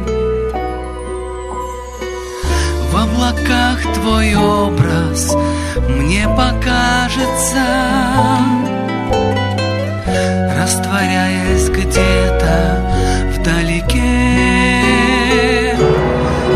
облаках 3.21 3.81
твой 3.95 4.35
образ 4.35 5.37
мне 5.89 6.27
покажется, 6.29 7.67
растворяясь 10.57 11.69
где-то 11.69 12.83
вдалеке. 13.35 13.99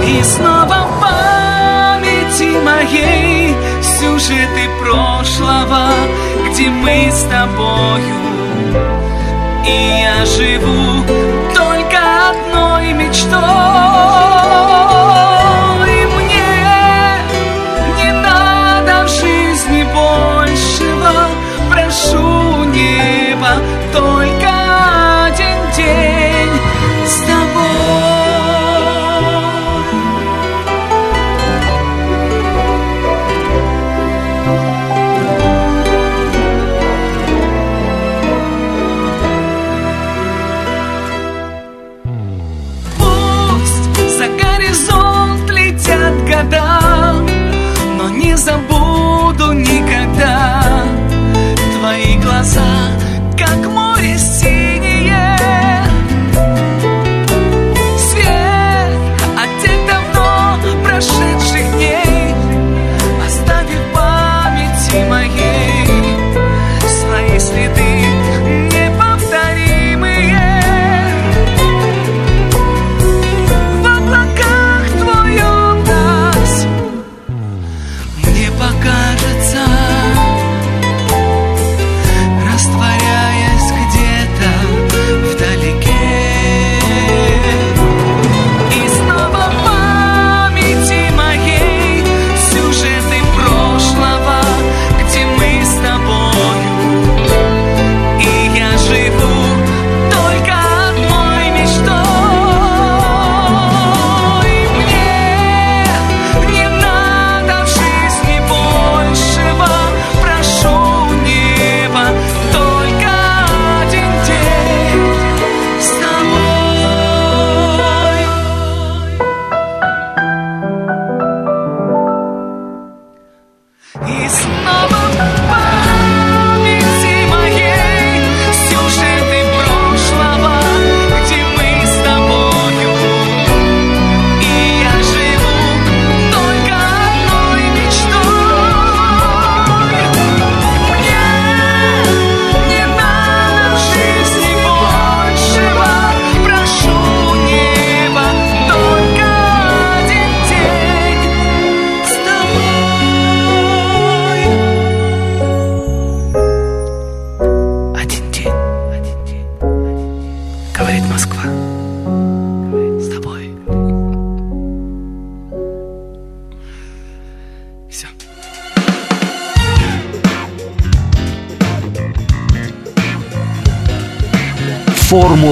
И 0.07 0.23
снова 0.23 0.87
в 0.89 1.01
памяти 1.01 2.59
моей 2.65 3.55
сюжеты 3.83 4.71
прошлого, 4.81 5.91
где 6.51 6.71
мы 6.71 7.11
с 7.11 7.25
тобою 7.25 8.25
и 9.67 10.01
я 10.03 10.27
живу 10.27 11.05
только 11.55 11.99
одной 12.31 12.93
мечтой. 12.93 14.14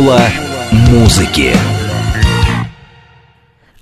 Формула 0.03 0.21
музыки. 0.91 1.53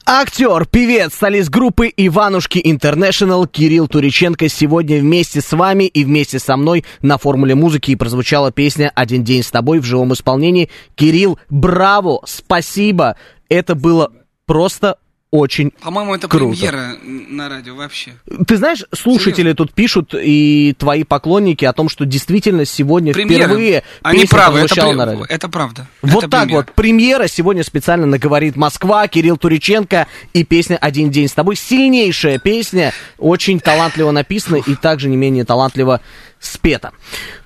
Актер, 0.04 0.66
певец, 0.66 1.14
солист 1.14 1.48
группы 1.48 1.90
Иванушки 1.96 2.60
Интернешнл 2.62 3.46
Кирилл 3.46 3.88
Туриченко 3.88 4.50
сегодня 4.50 4.98
вместе 4.98 5.40
с 5.40 5.50
вами 5.52 5.84
и 5.84 6.04
вместе 6.04 6.38
со 6.38 6.58
мной 6.58 6.84
на 7.00 7.16
Формуле 7.16 7.54
музыки 7.54 7.92
и 7.92 7.96
прозвучала 7.96 8.52
песня 8.52 8.92
«Один 8.94 9.24
день 9.24 9.42
с 9.42 9.50
тобой» 9.50 9.78
в 9.78 9.84
живом 9.84 10.12
исполнении. 10.12 10.68
Кирилл, 10.94 11.38
браво, 11.48 12.20
спасибо. 12.26 13.16
Это 13.48 13.74
было 13.74 14.12
просто 14.44 14.98
очень 15.30 15.70
По-моему, 15.82 16.14
это 16.14 16.26
Круто. 16.26 16.56
премьера 16.56 16.96
на 17.02 17.48
радио 17.48 17.76
вообще. 17.76 18.12
Ты 18.46 18.56
знаешь, 18.56 18.84
слушатели 18.92 19.52
тут 19.52 19.72
пишут 19.72 20.14
и 20.14 20.74
твои 20.78 21.04
поклонники 21.04 21.64
о 21.64 21.72
том, 21.72 21.88
что 21.88 22.04
действительно 22.04 22.64
сегодня 22.64 23.12
Премьера. 23.12 23.44
впервые 23.44 23.82
Они 24.02 24.22
песня 24.22 24.36
правы, 24.36 24.58
это, 24.60 24.92
на 24.92 25.06
радио. 25.06 25.24
это 25.28 25.48
правда. 25.48 25.86
Вот 26.02 26.24
Это 26.24 26.28
так 26.30 26.40
премьера. 26.42 26.56
вот, 26.66 26.74
премьера 26.74 27.26
сегодня 27.28 27.62
специально 27.62 28.06
наговорит 28.06 28.56
Москва, 28.56 29.06
Кирилл 29.06 29.36
Туриченко 29.36 30.06
и 30.32 30.44
песня 30.44 30.76
«Один 30.78 31.10
день 31.10 31.28
с 31.28 31.32
тобой». 31.32 31.54
Сильнейшая 31.56 32.38
песня, 32.38 32.92
очень 33.18 33.60
талантливо 33.60 34.10
написана 34.10 34.56
и 34.56 34.74
также 34.74 35.08
не 35.08 35.16
менее 35.16 35.44
талантливо 35.44 36.00
спета. 36.40 36.92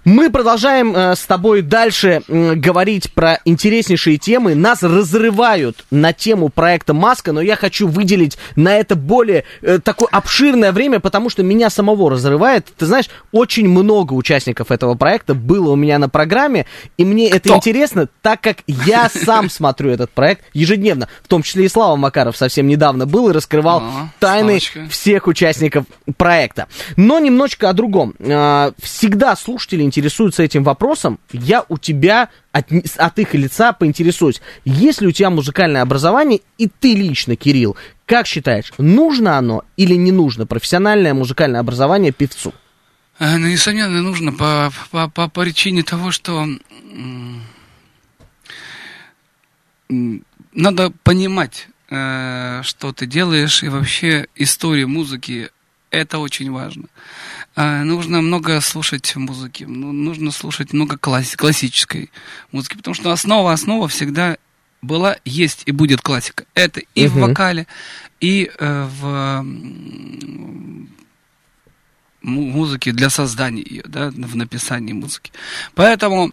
Мы 0.04 0.28
продолжаем 0.30 0.94
э, 0.94 1.14
с 1.16 1.20
тобой 1.24 1.62
дальше 1.62 2.22
м, 2.28 2.60
говорить 2.60 3.10
про 3.14 3.38
интереснейшие 3.46 4.18
темы. 4.18 4.54
Нас 4.54 4.82
разрывают 4.82 5.86
на 5.90 6.12
тему 6.12 6.50
проекта 6.50 6.92
«Маска», 6.92 7.32
но 7.32 7.40
я 7.40 7.56
хочу 7.56 7.88
выделить 7.88 8.36
на 8.54 8.76
это 8.76 8.96
более 8.96 9.44
э, 9.62 9.78
такое 9.78 10.08
обширное 10.10 10.72
время, 10.72 11.00
потому 11.00 11.30
что 11.30 11.42
меня 11.42 11.70
самого 11.70 12.10
разрывает. 12.10 12.66
Ты 12.76 12.84
знаешь, 12.84 13.06
очень 13.32 13.66
много 13.66 14.12
участников 14.12 14.70
этого 14.70 14.94
проекта 14.94 15.34
было 15.34 15.70
у 15.70 15.76
меня 15.76 15.98
на 15.98 16.10
программе, 16.10 16.66
и 16.98 17.04
мне 17.06 17.30
это 17.30 17.48
Кто? 17.48 17.54
интересно, 17.56 18.06
так 18.20 18.42
как 18.42 18.58
я 18.66 19.08
сам 19.24 19.48
смотрю 19.48 19.88
этот 19.90 20.10
проект 20.10 20.44
ежедневно. 20.52 21.08
В 21.22 21.28
том 21.28 21.42
числе 21.42 21.64
и 21.64 21.68
Слава 21.68 21.96
Макаров 21.96 22.36
совсем 22.36 22.66
недавно 22.66 23.06
был 23.06 23.30
и 23.30 23.32
раскрывал 23.32 23.82
тайны 24.20 24.60
всех 24.90 25.28
участников 25.28 25.86
проекта. 26.18 26.66
Но 26.96 27.18
немножечко 27.20 27.70
о 27.70 27.72
другом. 27.72 28.14
А, 28.20 28.72
Всегда 28.82 29.34
слушатели 29.34 29.82
интересуются 29.94 30.42
этим 30.42 30.64
вопросом. 30.64 31.18
Я 31.32 31.64
у 31.68 31.78
тебя 31.78 32.28
от, 32.52 32.66
от 32.96 33.18
их 33.18 33.34
лица 33.34 33.72
поинтересуюсь. 33.72 34.40
Есть 34.64 35.00
ли 35.00 35.08
у 35.08 35.12
тебя 35.12 35.30
музыкальное 35.30 35.82
образование, 35.82 36.40
и 36.58 36.68
ты 36.68 36.94
лично, 36.94 37.36
Кирилл, 37.36 37.76
как 38.06 38.26
считаешь, 38.26 38.72
нужно 38.78 39.38
оно 39.38 39.62
или 39.76 39.94
не 39.94 40.12
нужно 40.12 40.46
профессиональное 40.46 41.14
музыкальное 41.14 41.60
образование 41.60 42.12
певцу? 42.12 42.52
Э, 43.18 43.36
Ну, 43.36 43.46
несомненно, 43.46 44.02
нужно 44.02 44.32
по, 44.32 44.72
по, 44.90 45.08
по 45.08 45.28
причине 45.28 45.82
того, 45.82 46.10
что 46.10 46.46
надо 49.88 50.90
понимать, 51.02 51.68
э, 51.90 52.60
что 52.62 52.92
ты 52.92 53.06
делаешь, 53.06 53.62
и 53.62 53.68
вообще 53.68 54.26
история 54.34 54.86
музыки 54.86 55.50
это 55.94 56.18
очень 56.18 56.50
важно. 56.50 56.84
Э, 57.56 57.82
нужно 57.84 58.20
много 58.20 58.60
слушать 58.60 59.14
музыки, 59.16 59.64
ну, 59.64 59.92
нужно 59.92 60.30
слушать 60.32 60.72
много 60.72 60.96
класс- 60.98 61.36
классической 61.36 62.10
музыки, 62.52 62.76
потому 62.76 62.94
что 62.94 63.10
основа 63.12 63.52
основа 63.52 63.86
всегда 63.88 64.36
была, 64.82 65.16
есть 65.24 65.62
и 65.66 65.72
будет 65.72 66.00
классика. 66.00 66.44
Это 66.54 66.80
и 66.94 67.06
в 67.06 67.16
Мгм. 67.16 67.28
вокале, 67.28 67.66
и 68.20 68.50
э, 68.58 68.88
в 69.00 69.06
м, 69.40 70.88
му- 72.22 72.42
музыки 72.50 72.90
для 72.92 73.10
создания 73.10 73.62
ее, 73.62 73.82
да, 73.86 74.10
в 74.10 74.36
написании 74.36 74.92
музыки. 74.92 75.32
Поэтому 75.74 76.32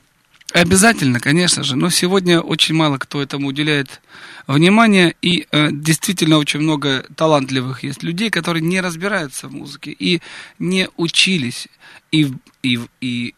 обязательно, 0.53 1.19
конечно 1.19 1.63
же, 1.63 1.75
но 1.75 1.89
сегодня 1.89 2.41
очень 2.41 2.75
мало 2.75 2.97
кто 2.97 3.21
этому 3.21 3.47
уделяет 3.47 4.01
внимание, 4.47 5.15
и 5.21 5.47
э, 5.51 5.69
действительно 5.71 6.37
очень 6.37 6.59
много 6.59 7.05
талантливых 7.15 7.83
есть 7.83 8.03
людей, 8.03 8.29
которые 8.29 8.63
не 8.63 8.81
разбираются 8.81 9.47
в 9.47 9.53
музыке 9.53 9.91
и 9.91 10.21
не 10.59 10.89
учились, 10.97 11.67
и, 12.11 12.33
и, 12.63 12.79
и 12.99 13.35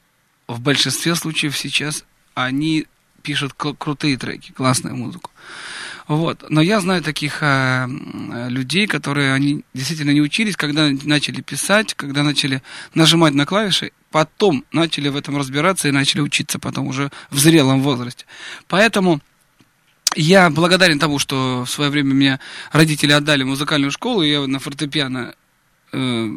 в 0.48 0.60
большинстве 0.60 1.16
случаев 1.16 1.58
сейчас 1.58 2.06
они 2.34 2.88
пишут 3.22 3.54
крутые 3.54 4.18
треки, 4.18 4.52
классную 4.52 4.96
музыку. 4.96 5.32
Вот. 6.08 6.44
Но 6.50 6.62
я 6.62 6.80
знаю 6.82 7.02
таких 7.02 7.42
м, 7.42 8.48
людей, 8.50 8.88
которые 8.88 9.34
они 9.34 9.64
действительно 9.74 10.12
не 10.12 10.22
учились, 10.22 10.56
когда 10.58 10.90
начали 11.04 11.42
писать, 11.42 11.94
когда 11.94 12.24
начали 12.24 12.62
нажимать 12.94 13.34
на 13.34 13.46
клавиши, 13.46 13.92
потом 14.12 14.66
начали 14.72 15.10
в 15.10 15.16
этом 15.16 15.38
разбираться 15.38 15.88
и 15.88 15.92
начали 15.92 16.22
учиться 16.22 16.60
потом 16.60 16.88
уже 16.88 17.10
в 17.32 17.40
зрелом 17.40 17.82
возрасте. 17.82 18.26
Поэтому 18.68 19.22
я 20.16 20.50
благодарен 20.50 21.00
тому, 21.00 21.20
что 21.20 21.64
в 21.66 21.70
свое 21.70 21.90
время 21.90 22.14
меня 22.14 22.40
родители 22.72 23.12
отдали 23.14 23.44
в 23.44 23.48
музыкальную 23.48 23.92
школу, 23.92 24.22
и 24.24 24.30
я 24.30 24.46
на 24.46 24.60
фортепиано 24.60 25.34
э, 25.94 26.28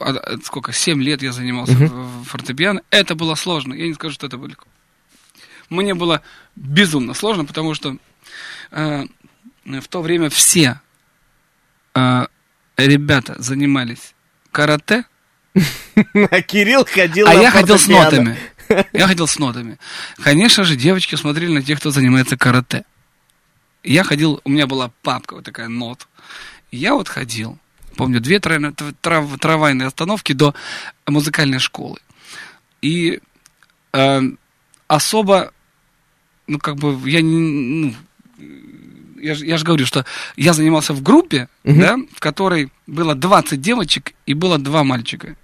а- 0.00 0.10
а 0.34 0.38
сколько, 0.44 0.72
7 0.72 1.02
лет 1.02 1.22
я 1.22 1.32
занимался 1.32 1.72
в 1.74 2.24
фортепиано. 2.24 2.82
Это 2.90 3.14
было 3.14 3.34
сложно. 3.36 3.74
Я 3.74 3.86
не 3.86 3.94
скажу, 3.94 4.14
что 4.14 4.26
это 4.26 4.36
было 4.36 4.48
легко. 4.48 4.66
Мне 5.70 5.94
было 5.94 6.20
безумно 6.56 7.14
сложно, 7.14 7.44
потому 7.44 7.74
что 7.74 7.90
э, 7.90 7.96
в 8.70 9.88
то 9.88 10.02
время 10.02 10.30
все 10.30 10.80
э, 11.94 12.26
ребята 12.76 13.34
занимались 13.40 14.14
карате, 14.52 15.04
А 16.30 16.42
Кирилл 16.42 16.84
ходил 16.84 17.26
а 17.26 17.34
я 17.34 17.50
ходил 17.50 17.78
с 17.78 17.86
нотами. 17.86 18.36
Я 18.92 19.06
ходил 19.06 19.26
с 19.26 19.38
нотами. 19.38 19.78
Конечно 20.18 20.62
же, 20.62 20.76
девочки 20.76 21.14
смотрели 21.14 21.50
на 21.50 21.62
тех, 21.62 21.80
кто 21.80 21.90
занимается 21.90 22.36
карате. 22.36 22.84
Я 23.82 24.04
ходил, 24.04 24.42
у 24.44 24.50
меня 24.50 24.66
была 24.66 24.92
папка 25.00 25.34
вот 25.36 25.44
такая 25.44 25.68
нот. 25.68 26.06
Я 26.70 26.92
вот 26.92 27.08
ходил, 27.08 27.58
помню, 27.96 28.20
две 28.20 28.40
трав- 28.40 28.74
трав- 29.00 29.38
трамвайные 29.38 29.86
остановки 29.86 30.34
до 30.34 30.54
музыкальной 31.06 31.60
школы. 31.60 31.98
И 32.82 33.20
э, 33.94 34.20
особо, 34.86 35.52
ну, 36.46 36.58
как 36.58 36.76
бы, 36.76 37.08
я 37.08 37.22
не, 37.22 37.38
ну, 37.38 37.94
я 39.20 39.34
же, 39.34 39.46
я 39.46 39.58
же 39.58 39.64
говорю, 39.64 39.84
что 39.86 40.04
я 40.36 40.52
занимался 40.52 40.92
в 40.92 41.02
группе, 41.02 41.48
Мгм. 41.64 41.80
да, 41.80 41.96
в 42.14 42.20
которой 42.20 42.70
было 42.86 43.14
20 43.14 43.60
девочек 43.60 44.12
и 44.26 44.34
было 44.34 44.58
два 44.58 44.84
мальчика. 44.84 45.36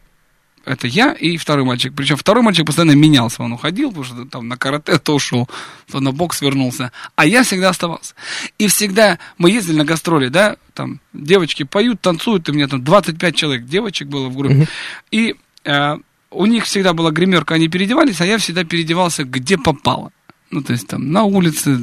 Это 0.65 0.87
я 0.87 1.13
и 1.13 1.37
второй 1.37 1.65
мальчик. 1.67 1.93
Причем 1.95 2.17
второй 2.17 2.43
мальчик 2.43 2.65
постоянно 2.65 2.93
менялся. 2.97 3.43
Он 3.43 3.53
уходил, 3.53 3.89
потому 3.91 4.05
что 4.05 4.25
там 4.25 4.49
на 4.49 4.57
карате 4.57 4.99
то 4.99 5.15
ушел, 5.15 5.47
то 5.91 6.01
на 6.01 6.11
бокс 6.11 6.41
вернулся. 6.41 6.91
А 7.17 7.27
я 7.27 7.43
всегда 7.43 7.69
оставался. 7.69 8.15
И 8.57 8.67
всегда 8.69 9.19
мы 9.37 9.51
ездили 9.51 9.77
на 9.77 9.85
гастроли, 9.85 10.29
да, 10.29 10.57
там 10.73 11.01
девочки 11.13 11.65
поют, 11.65 12.01
танцуют, 12.01 12.49
и 12.49 12.53
у 12.53 12.55
меня 12.55 12.67
там 12.67 12.83
25 12.83 13.37
человек 13.37 13.67
девочек 13.67 14.09
было 14.09 14.29
в 14.31 14.37
группе. 14.37 14.67
И 15.11 15.35
э, 15.65 15.97
у 16.31 16.47
них 16.47 16.65
всегда 16.65 16.95
была 16.95 17.11
гримерка, 17.11 17.57
они 17.57 17.69
переодевались, 17.69 18.23
а 18.23 18.25
я 18.27 18.39
всегда 18.39 18.65
переодевался 18.65 19.25
где 19.25 19.59
попало. 19.59 20.13
Ну, 20.51 20.63
то 20.63 20.73
есть 20.73 20.87
там 20.87 21.13
на 21.13 21.25
улице, 21.25 21.79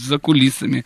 за 0.00 0.18
кулисами. 0.18 0.84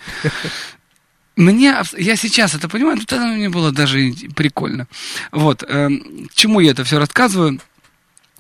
Мне, 1.37 1.77
я 1.98 2.16
сейчас 2.16 2.55
это 2.55 2.68
понимаю, 2.68 2.96
но 2.96 3.05
тогда 3.05 3.27
мне 3.27 3.48
было 3.48 3.72
даже 3.72 4.12
прикольно. 4.37 4.87
Вот, 5.33 5.64
э, 5.64 5.88
к 6.31 6.35
чему 6.35 6.61
я 6.61 6.70
это 6.70 6.85
все 6.85 6.98
рассказываю. 6.98 7.61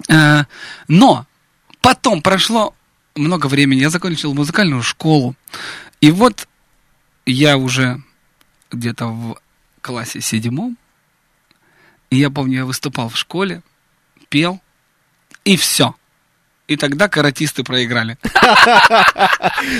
Э, 0.08 0.44
но 0.86 1.26
потом 1.80 2.22
прошло 2.22 2.74
много 3.16 3.46
времени, 3.46 3.80
я 3.80 3.90
закончил 3.90 4.32
музыкальную 4.34 4.82
школу. 4.82 5.34
И 6.00 6.10
вот 6.10 6.48
я 7.26 7.56
уже 7.56 8.00
где-то 8.70 9.06
в 9.06 9.38
классе 9.80 10.20
седьмом, 10.20 10.76
и 12.10 12.16
я 12.16 12.30
помню, 12.30 12.58
я 12.58 12.64
выступал 12.64 13.08
в 13.08 13.16
школе, 13.16 13.62
пел, 14.28 14.60
и 15.44 15.56
все. 15.56 15.94
И 16.66 16.76
тогда 16.76 17.08
каратисты 17.08 17.62
проиграли. 17.62 18.16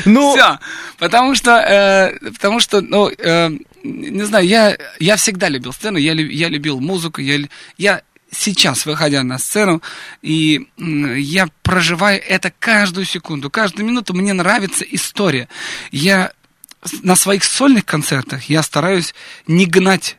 Ну, 0.05 0.35
Все. 0.35 0.59
Потому 0.99 1.35
что, 1.35 1.51
э, 1.53 2.31
потому 2.33 2.61
что, 2.61 2.81
ну, 2.81 3.11
э, 3.11 3.51
не 3.83 4.23
знаю, 4.25 4.47
я, 4.47 4.77
я 4.99 5.17
всегда 5.17 5.49
любил 5.49 5.73
сцену, 5.73 5.99
я, 5.99 6.13
я 6.13 6.49
любил 6.49 6.81
музыку, 6.81 7.21
я, 7.21 7.39
я 7.77 8.03
сейчас, 8.31 8.87
выходя 8.87 9.23
на 9.23 9.39
сцену, 9.39 9.83
и 10.23 10.69
я 10.77 11.49
проживаю 11.63 12.23
это 12.27 12.53
каждую 12.59 13.05
секунду, 13.05 13.51
каждую 13.51 13.87
минуту, 13.87 14.15
мне 14.15 14.33
нравится 14.33 14.85
история. 14.91 15.49
Я 15.91 16.33
на 17.03 17.17
своих 17.17 17.45
сольных 17.45 17.85
концертах 17.85 18.45
я 18.45 18.63
стараюсь 18.63 19.15
не 19.47 19.67
гнать 19.67 20.19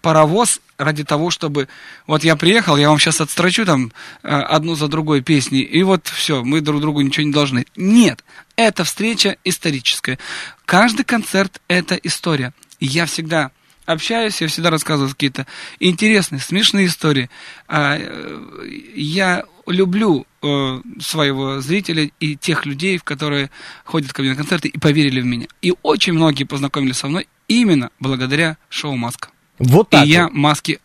паровоз 0.00 0.60
ради 0.78 1.04
того, 1.04 1.30
чтобы 1.30 1.68
вот 2.06 2.24
я 2.24 2.36
приехал, 2.36 2.76
я 2.76 2.88
вам 2.88 2.98
сейчас 2.98 3.20
отстрочу 3.20 3.66
там 3.66 3.92
э, 4.22 4.28
одну 4.28 4.76
за 4.76 4.88
другой 4.88 5.20
песни, 5.20 5.60
и 5.60 5.82
вот 5.82 6.06
все, 6.06 6.44
мы 6.44 6.60
друг 6.60 6.80
другу 6.80 7.00
ничего 7.00 7.26
не 7.26 7.32
должны. 7.32 7.66
Нет, 7.76 8.24
это 8.56 8.84
встреча 8.84 9.36
историческая. 9.44 10.18
Каждый 10.64 11.04
концерт 11.04 11.60
это 11.68 11.96
история. 11.96 12.54
Я 12.80 13.06
всегда 13.06 13.50
общаюсь, 13.86 14.40
я 14.40 14.48
всегда 14.48 14.70
рассказываю 14.70 15.10
какие-то 15.10 15.46
интересные, 15.80 16.40
смешные 16.40 16.86
истории. 16.86 17.28
А, 17.66 17.96
э, 17.98 18.68
я 18.94 19.44
люблю 19.66 20.26
э, 20.42 20.80
своего 21.00 21.60
зрителя 21.60 22.10
и 22.20 22.36
тех 22.36 22.66
людей, 22.66 22.98
в 22.98 23.04
которые 23.04 23.50
ходят 23.84 24.12
ко 24.12 24.22
мне 24.22 24.30
на 24.30 24.36
концерты 24.36 24.68
и 24.68 24.78
поверили 24.78 25.20
в 25.20 25.26
меня. 25.26 25.48
И 25.60 25.74
очень 25.82 26.12
многие 26.12 26.44
познакомились 26.44 26.98
со 26.98 27.08
мной 27.08 27.26
именно 27.48 27.90
благодаря 27.98 28.58
шоу 28.68 28.96
«Маска». 28.96 29.30
Вот 29.58 29.90
так 29.90 30.06
и 30.06 30.08
я 30.08 30.24
вот. 30.24 30.34
«Маске» 30.34 30.80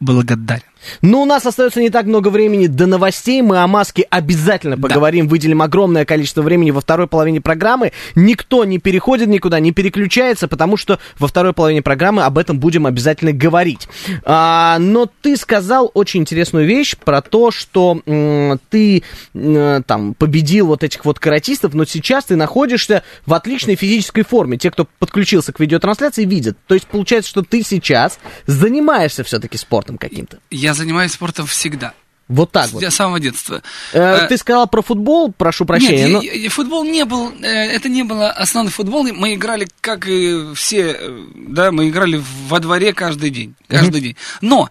благодарен. 0.00 0.67
Ну, 1.02 1.22
у 1.22 1.24
нас 1.24 1.44
остается 1.46 1.80
не 1.80 1.90
так 1.90 2.06
много 2.06 2.28
времени 2.28 2.66
до 2.66 2.86
новостей. 2.86 3.42
Мы 3.42 3.58
о 3.58 3.66
маске 3.66 4.06
обязательно 4.10 4.76
поговорим, 4.78 5.28
выделим 5.28 5.62
огромное 5.62 6.04
количество 6.04 6.42
времени 6.42 6.70
во 6.70 6.80
второй 6.80 7.06
половине 7.06 7.40
программы. 7.40 7.92
Никто 8.14 8.64
не 8.64 8.78
переходит 8.78 9.28
никуда, 9.28 9.60
не 9.60 9.72
переключается, 9.72 10.48
потому 10.48 10.76
что 10.76 10.98
во 11.18 11.28
второй 11.28 11.52
половине 11.52 11.82
программы 11.82 12.22
об 12.24 12.38
этом 12.38 12.58
будем 12.58 12.86
обязательно 12.86 13.32
говорить. 13.32 13.88
А, 14.24 14.78
но 14.78 15.10
ты 15.22 15.36
сказал 15.36 15.90
очень 15.94 16.20
интересную 16.20 16.66
вещь 16.66 16.96
про 16.96 17.20
то, 17.22 17.50
что 17.50 18.00
м, 18.06 18.60
ты 18.70 19.02
м, 19.34 19.82
там 19.84 20.14
победил 20.14 20.66
вот 20.68 20.84
этих 20.84 21.04
вот 21.04 21.18
каратистов, 21.18 21.74
но 21.74 21.84
сейчас 21.84 22.26
ты 22.26 22.36
находишься 22.36 23.02
в 23.26 23.34
отличной 23.34 23.74
физической 23.74 24.22
форме. 24.22 24.58
Те, 24.58 24.70
кто 24.70 24.86
подключился 24.98 25.52
к 25.52 25.60
видеотрансляции, 25.60 26.24
видят. 26.24 26.56
То 26.66 26.74
есть 26.74 26.86
получается, 26.86 27.30
что 27.30 27.42
ты 27.42 27.62
сейчас 27.62 28.18
занимаешься 28.46 29.24
все-таки 29.24 29.56
спортом 29.58 29.98
каким-то. 29.98 30.38
Я 30.50 30.67
занимаюсь 30.74 31.12
спортом 31.12 31.46
всегда. 31.46 31.92
Вот 32.28 32.52
так 32.52 32.70
вот. 32.72 32.82
с 32.82 32.94
самого 32.94 33.20
детства. 33.20 33.62
Э, 33.94 34.24
Э, 34.24 34.28
Ты 34.28 34.36
сказал 34.36 34.66
про 34.68 34.82
футбол, 34.82 35.32
прошу 35.32 35.64
прощения. 35.64 36.02
Нет, 36.04 36.12
но- 36.12 36.22
я- 36.22 36.32
я- 36.34 36.50
футбол 36.50 36.84
не 36.84 37.06
был, 37.06 37.32
э, 37.40 37.46
это 37.46 37.88
не 37.88 38.02
было 38.02 38.30
основной 38.30 38.70
футбол. 38.70 39.02
Мы 39.14 39.32
играли, 39.34 39.66
как 39.80 40.06
и 40.06 40.52
все, 40.54 40.92
э, 41.00 41.24
да, 41.34 41.72
мы 41.72 41.88
играли 41.88 42.22
во 42.48 42.60
дворе 42.60 42.92
каждый 42.92 43.30
день, 43.30 43.54
каждый 43.66 44.02
день. 44.02 44.16
Но 44.42 44.68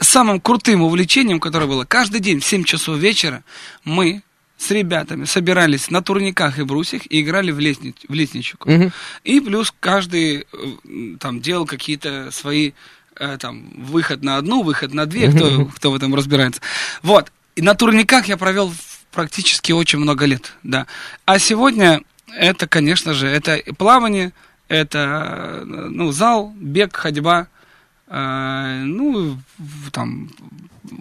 самым 0.00 0.40
крутым 0.40 0.80
увлечением, 0.82 1.38
которое 1.38 1.66
было, 1.66 1.84
каждый 1.84 2.20
день 2.20 2.40
в 2.40 2.46
7 2.46 2.64
часов 2.64 2.96
вечера 2.96 3.44
мы 3.84 4.22
с 4.56 4.70
ребятами 4.70 5.26
собирались 5.26 5.90
на 5.90 6.00
турниках 6.02 6.58
и 6.58 6.62
брусьях 6.62 7.02
и 7.10 7.20
играли 7.20 7.50
в, 7.50 7.58
лестни- 7.58 7.94
в 8.08 8.14
лестничку. 8.14 8.70
Мгм. 8.70 8.90
И 9.22 9.40
плюс 9.40 9.70
каждый 9.80 10.46
там 11.20 11.42
делал 11.42 11.66
какие-то 11.66 12.30
свои 12.32 12.72
там 13.38 13.72
выход 13.76 14.22
на 14.22 14.36
одну, 14.36 14.62
выход 14.62 14.94
на 14.94 15.06
две, 15.06 15.30
кто, 15.30 15.64
кто 15.76 15.90
в 15.90 15.96
этом 15.96 16.14
разбирается. 16.14 16.60
Вот. 17.02 17.32
И 17.54 17.62
на 17.62 17.74
турниках 17.74 18.26
я 18.26 18.36
провел 18.36 18.72
практически 19.12 19.72
очень 19.72 19.98
много 19.98 20.26
лет, 20.26 20.52
да. 20.62 20.86
А 21.24 21.38
сегодня 21.38 22.02
это, 22.36 22.66
конечно 22.66 23.14
же, 23.14 23.26
это 23.26 23.60
плавание, 23.78 24.32
это 24.68 25.62
э, 25.62 25.64
ну, 25.64 26.12
зал, 26.12 26.52
бег, 26.56 26.94
ходьба, 26.94 27.42
э, 27.42 27.55
ну, 28.08 29.36
в- 29.58 29.90
там 29.90 30.30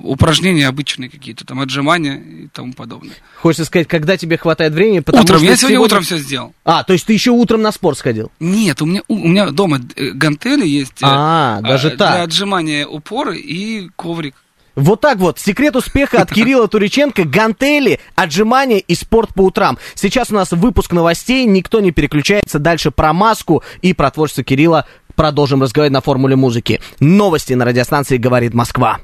упражнения 0.04 0.68
обычные 0.68 1.10
какие-то, 1.10 1.46
там 1.46 1.60
отжимания 1.62 2.15
и 2.18 2.48
тому 2.48 2.74
подобное. 2.74 3.15
Хочется 3.41 3.65
сказать, 3.65 3.88
когда 3.88 4.18
тебе 4.18 4.38
хватает 4.38 4.74
времени, 4.74 5.00
потому 5.00 5.24
утром, 5.24 5.38
что 5.38 5.46
я 5.46 5.56
сегодня 5.56 5.80
утром 5.80 6.04
все 6.04 6.18
сделал. 6.18 6.54
А, 6.63 6.84
то 6.84 6.94
есть 6.94 7.06
ты 7.06 7.13
еще 7.13 7.32
утром 7.32 7.62
на 7.62 7.72
спорт 7.72 7.98
сходил? 7.98 8.32
Нет, 8.39 8.82
у 8.82 8.86
меня, 8.86 9.02
у, 9.08 9.15
у 9.15 9.28
меня 9.28 9.52
дома 9.52 9.80
э, 9.96 10.10
гантели 10.12 10.68
есть. 10.68 11.02
э, 11.02 11.06
А, 11.08 11.62
даже 11.62 11.89
э, 11.89 11.98
так. 11.98 12.13
Для 12.15 12.24
отжимания 12.24 12.88
упоры 12.88 13.38
и 13.38 13.89
коврик. 13.96 14.36
Вот 14.76 15.00
так 15.00 15.20
вот. 15.20 15.39
Секрет 15.39 15.76
успеха 15.78 16.22
от 16.22 16.30
Кирилла 16.34 16.68
Туриченко. 16.68 17.24
Гантели, 17.24 18.00
отжимания 18.15 18.80
и 18.80 18.96
спорт 18.96 19.34
по 19.34 19.41
утрам. 19.44 19.78
Сейчас 19.94 20.32
у 20.32 20.34
нас 20.34 20.52
выпуск 20.52 20.91
новостей. 20.91 21.46
Никто 21.46 21.80
не 21.80 21.91
переключается. 21.91 22.60
Дальше 22.60 22.91
про 22.91 23.13
маску 23.13 23.63
и 23.82 23.94
про 23.94 24.12
творчество 24.12 24.44
Кирилла 24.44 24.86
продолжим 25.15 25.62
разговаривать 25.62 25.93
на 25.93 26.01
формуле 26.01 26.36
музыки. 26.36 26.82
Новости 26.99 27.54
на 27.54 27.65
радиостанции 27.65 28.17
«Говорит 28.17 28.54
Москва». 28.54 28.99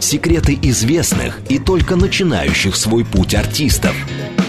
Секреты 0.00 0.58
известных 0.60 1.40
и 1.48 1.58
только 1.58 1.96
начинающих 1.96 2.76
свой 2.76 3.04
путь 3.04 3.34
артистов. 3.34 3.96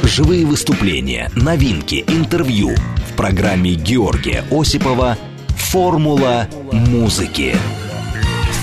Живые 0.03 0.45
выступления, 0.45 1.31
новинки, 1.33 2.03
интервью. 2.07 2.75
В 3.09 3.15
программе 3.15 3.73
Георгия 3.73 4.43
Осипова 4.51 5.17
«Формула 5.47 6.49
музыки». 6.71 7.55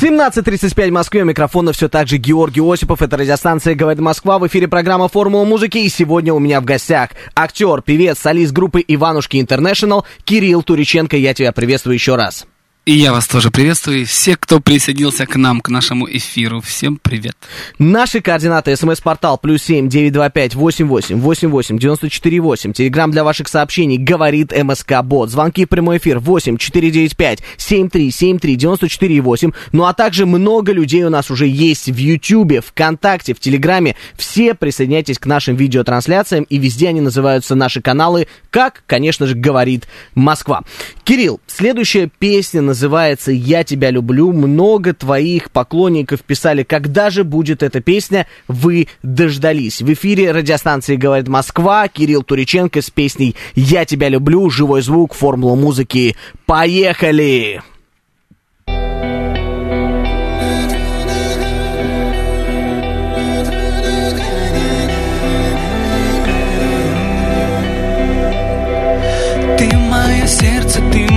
17.35 0.03 0.88
в 0.88 0.93
Москве. 0.93 1.23
У 1.23 1.25
микрофона 1.27 1.71
все 1.71 1.88
так 1.88 2.09
же 2.09 2.17
Георгий 2.17 2.61
Осипов. 2.61 3.03
Это 3.03 3.17
радиостанция 3.17 3.77
«Говорит 3.77 4.01
Москва». 4.01 4.41
В 4.41 4.47
эфире 4.49 4.67
программа 4.67 5.07
«Формула 5.07 5.45
музыки». 5.45 5.79
И 5.79 5.88
сегодня 5.88 6.35
у 6.35 6.41
меня 6.41 6.61
в 6.61 6.65
гостях 6.65 7.11
актер, 7.37 7.83
певец, 7.83 8.19
солист 8.19 8.53
группы 8.53 8.85
«Иванушки 8.88 9.41
Интернешнл» 9.41 10.05
Кирилл 10.25 10.65
Туриченко. 10.65 11.17
Я 11.17 11.35
тебя 11.35 11.53
приветствую 11.53 11.95
еще 11.95 12.17
раз. 12.17 12.49
И 12.85 12.95
я 12.95 13.12
вас 13.12 13.29
тоже 13.29 13.53
приветствую. 13.53 14.01
И 14.01 14.05
все, 14.05 14.35
кто 14.35 14.59
присоединился 14.59 15.25
к 15.25 15.37
нам, 15.37 15.61
к 15.61 15.68
нашему 15.68 16.11
эфиру, 16.11 16.61
всем 16.61 16.99
привет. 17.01 17.37
Наши 17.79 18.21
координаты. 18.21 18.75
СМС-портал 18.75 19.38
плюс 19.38 19.62
семь 19.62 19.88
девять 19.88 20.12
два 20.12 20.31
пять 20.31 20.57
восемь 20.57 20.88
восемь 20.88 21.21
восемь 21.21 21.49
восемь 21.49 21.79
девяносто 21.79 22.11
четыре 22.11 22.40
восемь. 22.40 22.73
Телеграмм 22.73 23.12
для 23.12 23.23
ваших 23.23 23.47
сообщений 23.47 23.99
говорит 23.99 24.51
МСК 24.51 25.01
Бот. 25.05 25.31
Звонки 25.31 25.64
в 25.64 25.68
прямой 25.68 25.99
эфир 25.99 26.18
восемь 26.18 26.57
четыре 26.57 26.90
девять 26.90 27.16
пять 27.16 27.38
семь 27.57 27.88
три 27.88 28.11
семь 28.11 28.40
три 28.40 28.57
девяносто 28.57 28.88
четыре 28.88 29.21
восемь. 29.21 29.53
Ну 29.71 29.85
а 29.85 29.95
также 29.95 30.27
много 30.27 30.73
людей 30.73 31.05
у 31.05 31.11
нас 31.11 31.31
уже 31.31 31.47
есть 31.47 31.88
в 31.88 31.97
Ютьюбе, 31.97 32.62
ВКонтакте, 32.62 33.33
в 33.33 33.38
Телеграме. 33.38 33.95
Все 34.16 34.55
присоединяйтесь 34.55 35.21
к 35.21 35.27
нашим 35.27 35.55
видеотрансляциям 35.55 36.42
и 36.51 36.59
везде 36.59 36.88
они 36.88 37.01
называются 37.01 37.55
наши 37.55 37.81
каналы, 37.81 38.27
как, 38.51 38.83
конечно 38.88 39.29
же, 39.29 39.37
говорит 39.37 39.87
Москва. 40.16 40.62
Кирилл, 41.05 41.40
следующая 41.47 42.11
песня 42.18 42.72
называется 42.73 43.33
«Я 43.33 43.65
тебя 43.65 43.91
люблю». 43.91 44.33
Много 44.33 44.95
твоих 44.95 45.51
поклонников 45.51 46.23
писали, 46.23 46.63
когда 46.63 47.11
же 47.11 47.23
будет 47.23 47.63
эта 47.63 47.81
песня. 47.81 48.27
Вы 48.49 48.89
дождались. 49.03 49.83
В 49.83 49.93
эфире 49.93 50.33
радиостанции 50.33 50.97
«Говорит 50.97 51.29
Москва» 51.29 51.87
Кирилл 51.89 52.23
Туриченко 52.23 52.81
с 52.81 52.89
песней 52.89 53.37
«Я 53.55 53.85
тебя 53.85 54.09
люблю». 54.09 54.49
Живой 54.49 54.81
звук, 54.81 55.13
формула 55.13 55.55
музыки. 55.55 56.17
Поехали! 56.47 57.61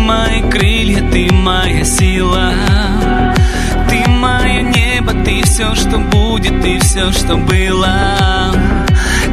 Мои 0.06 0.42
крылья, 0.50 1.02
ты 1.12 1.32
моя 1.34 1.84
сила. 1.84 2.54
Ты 3.90 4.08
мое 4.10 4.62
небо, 4.62 5.14
ты 5.24 5.42
все, 5.44 5.74
что 5.76 5.98
будет, 5.98 6.62
ты 6.62 6.80
все, 6.80 7.12
что 7.12 7.38
было. 7.38 8.54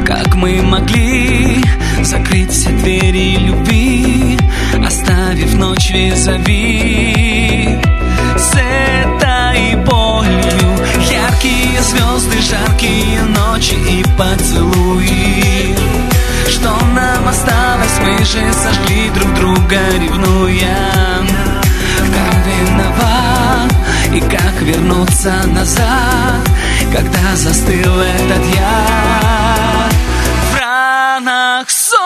Как 0.05 0.35
мы 0.35 0.61
могли 0.61 1.63
закрыть 2.01 2.51
все 2.51 2.69
двери 2.69 3.37
любви, 3.37 4.37
оставив 4.85 5.53
ночь 5.55 5.91
визави 5.91 7.79
с 8.37 8.53
этой 8.55 9.75
болью. 9.85 10.69
Яркие 11.11 11.81
звезды, 11.81 12.41
жаркие 12.41 13.21
ночи 13.21 13.75
и 13.75 14.03
поцелуи. 14.17 15.32
Что 16.47 16.69
нам 16.69 17.27
осталось, 17.27 17.99
мы 18.01 18.17
же 18.25 18.53
сожгли 18.53 19.09
друг 19.11 19.33
друга, 19.33 19.79
ревнуя. 19.99 21.23
Как 22.13 22.45
виноват 22.45 23.73
и 24.13 24.19
как 24.19 24.61
вернуться 24.61 25.33
назад 25.47 26.47
Когда 26.91 27.35
застыл 27.35 27.99
этот 27.99 28.45
яд 28.55 29.93
В 30.51 30.59
ранах 30.59 31.69
солью 31.69 32.02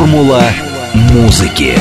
Формула 0.00 0.42
музыки. 0.94 1.74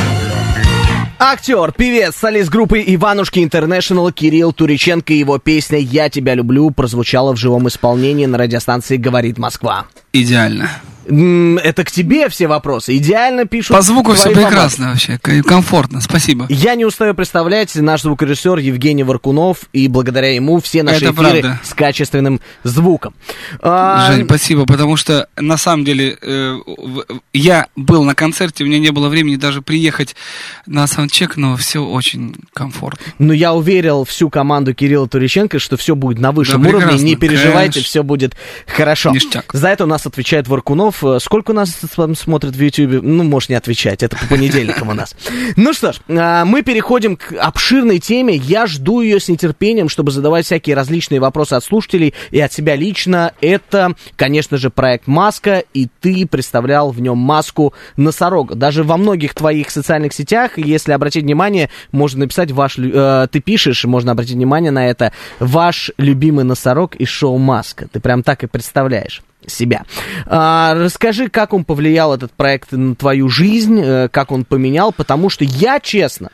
Актер, 1.17 1.71
певец, 1.71 2.17
солист 2.17 2.49
группы 2.49 2.83
Иванушки 2.85 3.41
Интернешнл 3.41 4.11
Кирилл 4.11 4.51
Туриченко 4.51 5.13
и 5.13 5.19
его 5.19 5.37
песня 5.37 5.77
«Я 5.77 6.09
тебя 6.09 6.35
люблю» 6.35 6.69
прозвучала 6.71 7.31
в 7.31 7.37
живом 7.37 7.69
исполнении 7.69 8.25
на 8.25 8.37
радиостанции 8.37 8.97
«Говорит 8.97 9.37
Москва». 9.37 9.85
Идеально. 10.11 10.69
Это 11.09 11.83
к 11.83 11.91
тебе 11.91 12.29
все 12.29 12.47
вопросы. 12.47 12.95
Идеально 12.97 13.45
пишут 13.45 13.75
По 13.75 13.81
звуку 13.81 14.13
все 14.13 14.29
прекрасно 14.31 14.89
вообще, 14.89 15.17
к- 15.17 15.41
комфортно, 15.43 16.01
спасибо. 16.01 16.45
Я 16.49 16.75
не 16.75 16.85
устаю 16.85 17.13
представлять 17.15 17.73
наш 17.75 18.03
звукорежиссер 18.03 18.57
Евгений 18.59 19.03
Варкунов, 19.03 19.61
и 19.73 19.87
благодаря 19.87 20.33
ему 20.33 20.59
все 20.61 20.83
наши 20.83 21.05
Это 21.05 21.13
эфиры 21.13 21.29
правда. 21.41 21.59
с 21.63 21.73
качественным 21.73 22.39
звуком. 22.63 23.15
А, 23.61 24.11
Жень, 24.11 24.25
спасибо, 24.25 24.65
потому 24.65 24.97
что 24.97 25.27
на 25.37 25.57
самом 25.57 25.83
деле 25.83 26.17
э, 26.21 26.57
я 27.33 27.67
был 27.75 28.03
на 28.03 28.13
концерте, 28.13 28.63
у 28.63 28.67
меня 28.67 28.79
не 28.79 28.91
было 28.91 29.09
времени 29.09 29.35
даже 29.35 29.61
приехать 29.61 30.15
на 30.67 30.85
саундчек, 30.85 31.37
но 31.37 31.55
все 31.57 31.83
очень 31.83 32.35
комфортно. 32.53 33.03
Но 33.17 33.33
я 33.33 33.53
уверил 33.53 34.05
всю 34.05 34.29
команду 34.29 34.73
Кирилла 34.75 35.07
Туриченко, 35.07 35.57
что 35.59 35.75
все 35.77 35.95
будет 35.95 36.19
на 36.19 36.31
высшем 36.31 36.61
Да, 36.61 36.69
уровне. 36.69 36.85
прекрасно, 36.85 37.05
Не 37.05 37.15
переживайте, 37.15 37.73
конечно. 37.73 37.81
все 37.83 38.03
будет 38.03 38.35
хорошо. 38.67 39.11
Ништяк. 39.11 39.45
За 39.53 39.69
это 39.69 39.85
у 39.85 39.87
нас 39.87 40.05
отвечает 40.05 40.47
Варкунов. 40.47 40.98
Э, 41.03 41.19
Сколько 41.19 41.51
у 41.51 41.53
нас 41.53 41.77
там 41.95 42.15
смотрит 42.15 42.55
в 42.55 42.61
Ютьюбе? 42.61 43.01
Ну, 43.01 43.23
можешь 43.23 43.49
не 43.49 43.55
отвечать, 43.55 44.03
это 44.03 44.17
по 44.17 44.27
понедельникам 44.27 44.89
у 44.89 44.93
нас. 44.93 45.15
Ну 45.55 45.73
что 45.73 45.93
ж, 45.93 45.97
а, 46.09 46.45
мы 46.45 46.61
переходим 46.61 47.15
к 47.15 47.33
обширной 47.33 47.99
теме. 47.99 48.35
Я 48.35 48.67
жду 48.67 49.01
ее 49.01 49.19
с 49.19 49.29
нетерпением, 49.29 49.89
чтобы 49.89 50.11
задавать 50.11 50.45
всякие 50.45 50.75
различные 50.75 51.19
вопросы 51.19 51.53
от 51.53 51.63
слушателей 51.63 52.13
и 52.31 52.39
от 52.39 52.53
себя 52.53 52.75
лично. 52.75 53.33
Это, 53.41 53.93
конечно 54.15 54.57
же, 54.57 54.69
проект 54.69 55.07
«Маска», 55.07 55.63
и 55.73 55.87
ты 56.01 56.25
представлял 56.27 56.91
в 56.91 57.01
нем 57.01 57.17
маску 57.17 57.73
носорога. 57.97 58.55
Даже 58.55 58.83
во 58.83 58.97
многих 58.97 59.33
твоих 59.33 59.71
социальных 59.71 60.13
сетях, 60.13 60.57
если 60.57 60.91
обратить 60.91 61.23
внимание, 61.23 61.69
можно 61.91 62.21
написать 62.21 62.51
ваш... 62.51 62.77
э, 62.77 63.27
ты 63.31 63.39
пишешь, 63.39 63.85
можно 63.85 64.11
обратить 64.11 64.35
внимание 64.35 64.71
на 64.71 64.87
это, 64.87 65.11
ваш 65.39 65.91
любимый 65.97 66.45
носорог 66.45 66.95
из 66.95 67.09
шоу 67.09 67.37
«Маска». 67.37 67.87
Ты 67.91 67.99
прям 67.99 68.23
так 68.23 68.43
и 68.43 68.47
представляешь 68.47 69.21
себя. 69.47 69.85
А, 70.25 70.73
расскажи, 70.75 71.29
как 71.29 71.53
он 71.53 71.63
повлиял, 71.63 72.13
этот 72.13 72.31
проект, 72.31 72.71
на 72.71 72.95
твою 72.95 73.29
жизнь, 73.29 73.79
э, 73.81 74.09
как 74.09 74.31
он 74.31 74.45
поменял, 74.45 74.91
потому 74.91 75.29
что 75.29 75.45
я, 75.45 75.79
честно, 75.79 76.29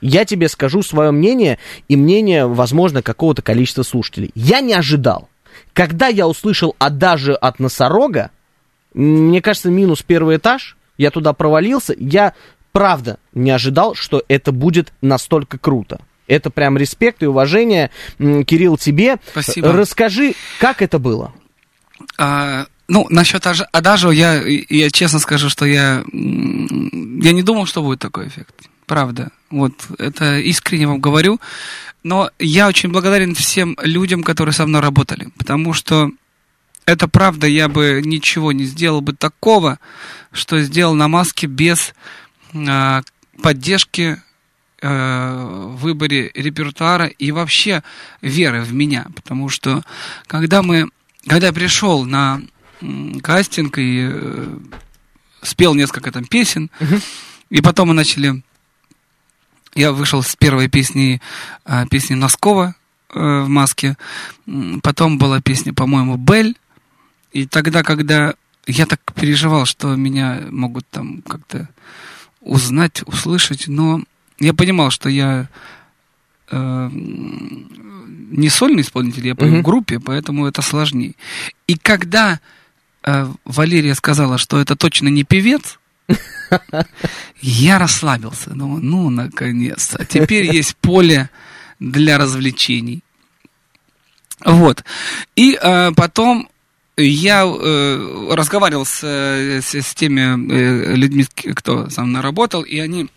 я 0.00 0.24
тебе 0.24 0.48
скажу 0.48 0.82
свое 0.82 1.10
мнение 1.10 1.58
и 1.88 1.96
мнение, 1.96 2.46
возможно, 2.46 3.02
какого-то 3.02 3.42
количества 3.42 3.82
слушателей. 3.82 4.30
Я 4.34 4.60
не 4.60 4.74
ожидал. 4.74 5.28
Когда 5.72 6.08
я 6.08 6.26
услышал 6.26 6.74
«Адажи 6.78 7.34
от 7.34 7.58
носорога», 7.58 8.30
мне 8.94 9.40
кажется, 9.42 9.70
минус 9.70 10.02
первый 10.02 10.36
этаж, 10.36 10.76
я 10.96 11.10
туда 11.10 11.32
провалился, 11.32 11.94
я 11.98 12.34
правда 12.72 13.18
не 13.32 13.50
ожидал, 13.50 13.94
что 13.94 14.22
это 14.28 14.52
будет 14.52 14.92
настолько 15.00 15.58
круто. 15.58 16.00
Это 16.26 16.50
прям 16.50 16.76
респект 16.76 17.22
и 17.22 17.26
уважение, 17.26 17.90
Кирилл, 18.18 18.76
тебе. 18.76 19.16
Спасибо. 19.30 19.72
Расскажи, 19.72 20.34
как 20.60 20.82
это 20.82 20.98
было? 20.98 21.32
А, 22.16 22.66
ну, 22.88 23.06
насчет 23.10 23.46
аж- 23.46 23.68
Адажио, 23.72 24.10
я, 24.10 24.42
я 24.42 24.90
честно 24.90 25.18
скажу, 25.18 25.48
что 25.48 25.66
я, 25.66 26.04
я 26.12 27.32
не 27.32 27.42
думал, 27.42 27.66
что 27.66 27.82
будет 27.82 27.98
такой 27.98 28.28
эффект. 28.28 28.54
Правда. 28.86 29.30
Вот, 29.50 29.72
это 29.98 30.38
искренне 30.38 30.86
вам 30.86 31.00
говорю. 31.00 31.40
Но 32.02 32.30
я 32.38 32.68
очень 32.68 32.90
благодарен 32.90 33.34
всем 33.34 33.76
людям, 33.82 34.22
которые 34.22 34.52
со 34.52 34.66
мной 34.66 34.80
работали. 34.80 35.28
Потому 35.36 35.72
что 35.74 36.10
это 36.86 37.08
правда, 37.08 37.46
я 37.46 37.68
бы 37.68 38.00
ничего 38.04 38.52
не 38.52 38.64
сделал 38.64 39.02
бы 39.02 39.12
такого, 39.12 39.78
что 40.32 40.62
сделал 40.62 40.94
на 40.94 41.08
маске 41.08 41.46
без 41.46 41.92
а, 42.54 43.02
поддержки 43.42 44.22
э, 44.80 45.44
в 45.68 45.76
выборе 45.80 46.30
репертуара 46.34 47.06
и 47.06 47.30
вообще 47.30 47.82
веры 48.22 48.62
в 48.62 48.72
меня. 48.72 49.06
Потому 49.14 49.48
что 49.48 49.82
когда 50.26 50.62
мы, 50.62 50.88
когда 51.28 51.48
я 51.48 51.52
пришел 51.52 52.04
на 52.04 52.42
кастинг 53.22 53.78
и 53.78 54.08
э, 54.10 54.58
спел 55.42 55.74
несколько 55.74 56.10
там 56.10 56.24
песен, 56.24 56.70
и 57.50 57.60
потом 57.60 57.88
мы 57.88 57.94
начали, 57.94 58.42
я 59.74 59.92
вышел 59.92 60.22
с 60.22 60.36
первой 60.36 60.68
песни, 60.68 61.20
а, 61.64 61.86
песни 61.86 62.14
Носкова 62.14 62.74
э, 63.14 63.18
в 63.18 63.48
маске, 63.48 63.96
потом 64.82 65.18
была 65.18 65.40
песня, 65.40 65.72
по-моему, 65.72 66.16
Бель, 66.16 66.56
и 67.32 67.46
тогда, 67.46 67.82
когда 67.82 68.34
я 68.66 68.86
так 68.86 69.00
переживал, 69.14 69.66
что 69.66 69.94
меня 69.96 70.42
могут 70.50 70.86
там 70.88 71.22
как-то 71.22 71.68
узнать, 72.40 73.02
услышать, 73.06 73.66
но 73.66 74.02
я 74.38 74.54
понимал, 74.54 74.90
что 74.90 75.08
я 75.08 75.48
э, 76.50 76.90
не 76.92 78.48
сольный 78.48 78.82
исполнитель, 78.82 79.26
я 79.26 79.34
пою 79.34 79.52
Мгм. 79.52 79.60
в 79.60 79.64
группе, 79.64 80.00
поэтому 80.00 80.46
это 80.46 80.62
сложнее. 80.62 81.14
И 81.66 81.76
когда 81.76 82.40
э, 83.04 83.26
Валерия 83.44 83.94
сказала, 83.94 84.38
что 84.38 84.60
это 84.60 84.76
точно 84.76 85.08
не 85.08 85.24
певец, 85.24 85.78
я 87.40 87.78
расслабился. 87.78 88.50
Думаю, 88.50 88.82
ну, 88.82 89.10
наконец-то. 89.10 90.04
Теперь 90.04 90.54
есть 90.54 90.76
поле 90.76 91.30
для 91.78 92.18
развлечений. 92.18 93.02
Вот. 94.44 94.84
И 95.36 95.58
э, 95.60 95.92
потом 95.96 96.48
я 96.96 97.44
э, 97.44 98.28
разговаривал 98.34 98.84
с, 98.84 99.00
э, 99.02 99.60
с, 99.62 99.74
с 99.74 99.94
теми 99.94 100.20
э, 100.52 100.94
людьми, 100.94 101.26
кто 101.54 101.90
со 101.90 102.02
мной 102.02 102.22
работал, 102.22 102.62
и 102.62 102.78
они 102.78 103.08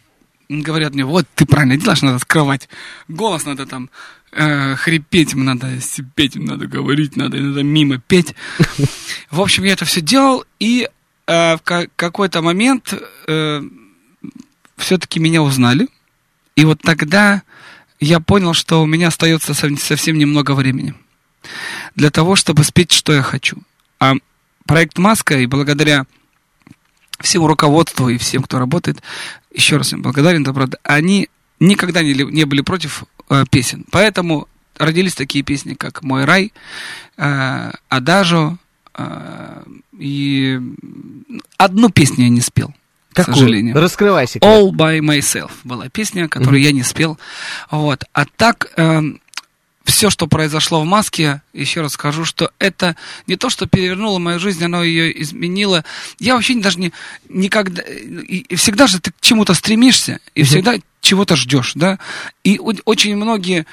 говорят 0.62 0.94
мне, 0.94 1.06
вот, 1.06 1.26
ты 1.36 1.46
правильно 1.46 1.78
делаешь, 1.78 2.02
надо 2.02 2.20
скрывать 2.20 2.68
голос, 3.08 3.46
надо 3.46 3.66
там 3.66 3.90
э, 4.32 4.76
хрипеть 4.76 5.34
надо, 5.34 5.70
если 5.74 6.04
петь 6.04 6.36
им 6.36 6.46
надо, 6.46 6.68
говорить 6.68 7.16
надо, 7.16 7.38
иногда 7.38 7.64
мимо 7.64 8.00
петь. 8.00 8.36
В 9.30 9.40
общем, 9.40 9.64
я 9.64 9.74
это 9.74 9.86
все 9.86 10.02
делал, 10.02 10.44
и 10.60 10.90
э, 11.28 11.56
в 11.56 11.62
ка- 11.64 11.88
какой-то 11.96 12.42
момент 12.42 12.94
все-таки 14.78 15.20
меня 15.20 15.42
узнали. 15.42 15.88
И 16.56 16.66
вот 16.66 16.82
тогда 16.82 17.44
я 18.00 18.20
понял, 18.20 18.54
что 18.54 18.82
у 18.82 18.86
меня 18.86 19.08
остается 19.08 19.54
сов- 19.54 19.82
совсем 19.82 20.18
немного 20.18 20.52
времени 20.54 20.94
для 21.96 22.10
того, 22.10 22.36
чтобы 22.36 22.64
спеть, 22.64 22.92
что 22.92 23.14
я 23.14 23.22
хочу. 23.22 23.58
А 24.00 24.16
проект 24.66 24.98
«Маска» 24.98 25.40
и 25.40 25.46
благодаря 25.46 26.06
всему 27.22 27.48
руководству 27.48 28.10
и 28.10 28.18
всем, 28.18 28.44
кто 28.44 28.60
работает, 28.60 29.02
еще 29.54 29.78
раз 29.78 29.94
им 29.94 30.02
благодарен, 30.02 30.44
правда, 30.44 30.78
они 30.84 31.30
никогда 31.60 32.02
не, 32.02 32.14
не 32.14 32.46
были 32.46 32.62
против 32.62 33.04
э, 33.30 33.46
песен. 33.50 33.86
Поэтому 33.92 34.48
родились 34.78 35.14
такие 35.14 35.44
песни, 35.44 35.74
как 35.74 36.02
«Мой 36.04 36.26
рай», 36.26 36.54
э, 37.18 37.72
«Адажо», 37.90 38.58
э, 38.96 39.64
и 39.98 40.60
одну 41.58 41.90
песню 41.90 42.26
я 42.26 42.30
не 42.30 42.42
спел, 42.42 42.74
к 43.12 43.18
Какую? 43.18 43.36
сожалению. 43.36 43.76
Раскрывай 43.80 44.28
секрет. 44.28 44.44
All 44.44 44.72
by 44.72 45.00
myself 45.00 45.52
была 45.64 45.90
песня, 45.90 46.28
которую 46.28 46.62
я 46.62 46.72
не 46.72 46.84
спел. 46.84 47.20
Вот. 47.70 48.04
А 48.14 48.26
так, 48.26 48.72
все, 49.84 50.10
что 50.10 50.28
произошло 50.28 50.82
в 50.82 50.86
маске, 50.86 51.42
еще 51.54 51.82
раз 51.82 51.94
скажу, 51.94 52.26
что 52.26 52.52
это 52.60 52.96
не 53.28 53.36
то, 53.36 53.50
что 53.50 53.66
перевернуло 53.68 54.20
мою 54.20 54.40
жизнь, 54.40 54.64
оно 54.64 54.84
ее 54.84 55.22
изменило. 55.22 55.84
Я 56.20 56.36
вообще 56.36 56.56
даже 56.56 56.80
не 56.80 56.94
никогда 57.30 57.82
и, 57.82 58.56
всегда 58.56 58.88
же 58.88 59.00
ты 59.00 59.12
к 59.12 59.22
чему-то 59.22 59.54
стремишься 59.54 60.20
и 60.36 60.44
всегда 60.44 60.76
чего-то 61.02 61.36
ждешь, 61.36 61.74
да. 61.76 62.00
И 62.44 62.60
очень 62.60 63.16
многие 63.16 63.66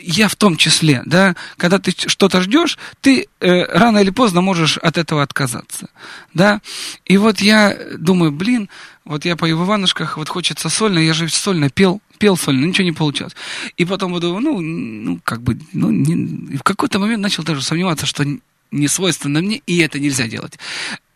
я 0.00 0.28
в 0.28 0.36
том 0.36 0.56
числе, 0.56 1.02
да, 1.06 1.34
когда 1.56 1.78
ты 1.78 1.92
что-то 1.96 2.40
ждешь, 2.42 2.78
ты 3.00 3.26
э, 3.40 3.64
рано 3.64 3.98
или 3.98 4.10
поздно 4.10 4.40
можешь 4.40 4.78
от 4.78 4.98
этого 4.98 5.22
отказаться, 5.22 5.88
да. 6.34 6.60
И 7.04 7.16
вот 7.16 7.40
я 7.40 7.76
думаю, 7.98 8.32
блин, 8.32 8.68
вот 9.04 9.24
я 9.24 9.36
пою 9.36 9.58
в 9.58 9.64
Иванушках, 9.64 10.16
вот 10.16 10.28
хочется 10.28 10.68
сольно, 10.68 10.98
я 10.98 11.14
же 11.14 11.28
сольно 11.28 11.70
пел, 11.70 12.00
пел 12.18 12.36
сольно, 12.36 12.64
ничего 12.64 12.84
не 12.84 12.92
получалось. 12.92 13.34
И 13.76 13.84
потом 13.84 14.18
думаю, 14.20 14.40
ну, 14.40 14.60
ну, 14.60 15.20
как 15.24 15.42
бы, 15.42 15.58
ну, 15.72 15.90
не- 15.90 16.56
в 16.56 16.62
какой-то 16.62 16.98
момент 16.98 17.22
начал 17.22 17.42
даже 17.42 17.62
сомневаться, 17.62 18.06
что 18.06 18.24
не 18.70 18.88
свойственно 18.88 19.40
мне, 19.40 19.62
и 19.66 19.78
это 19.78 19.98
нельзя 19.98 20.26
делать. 20.28 20.58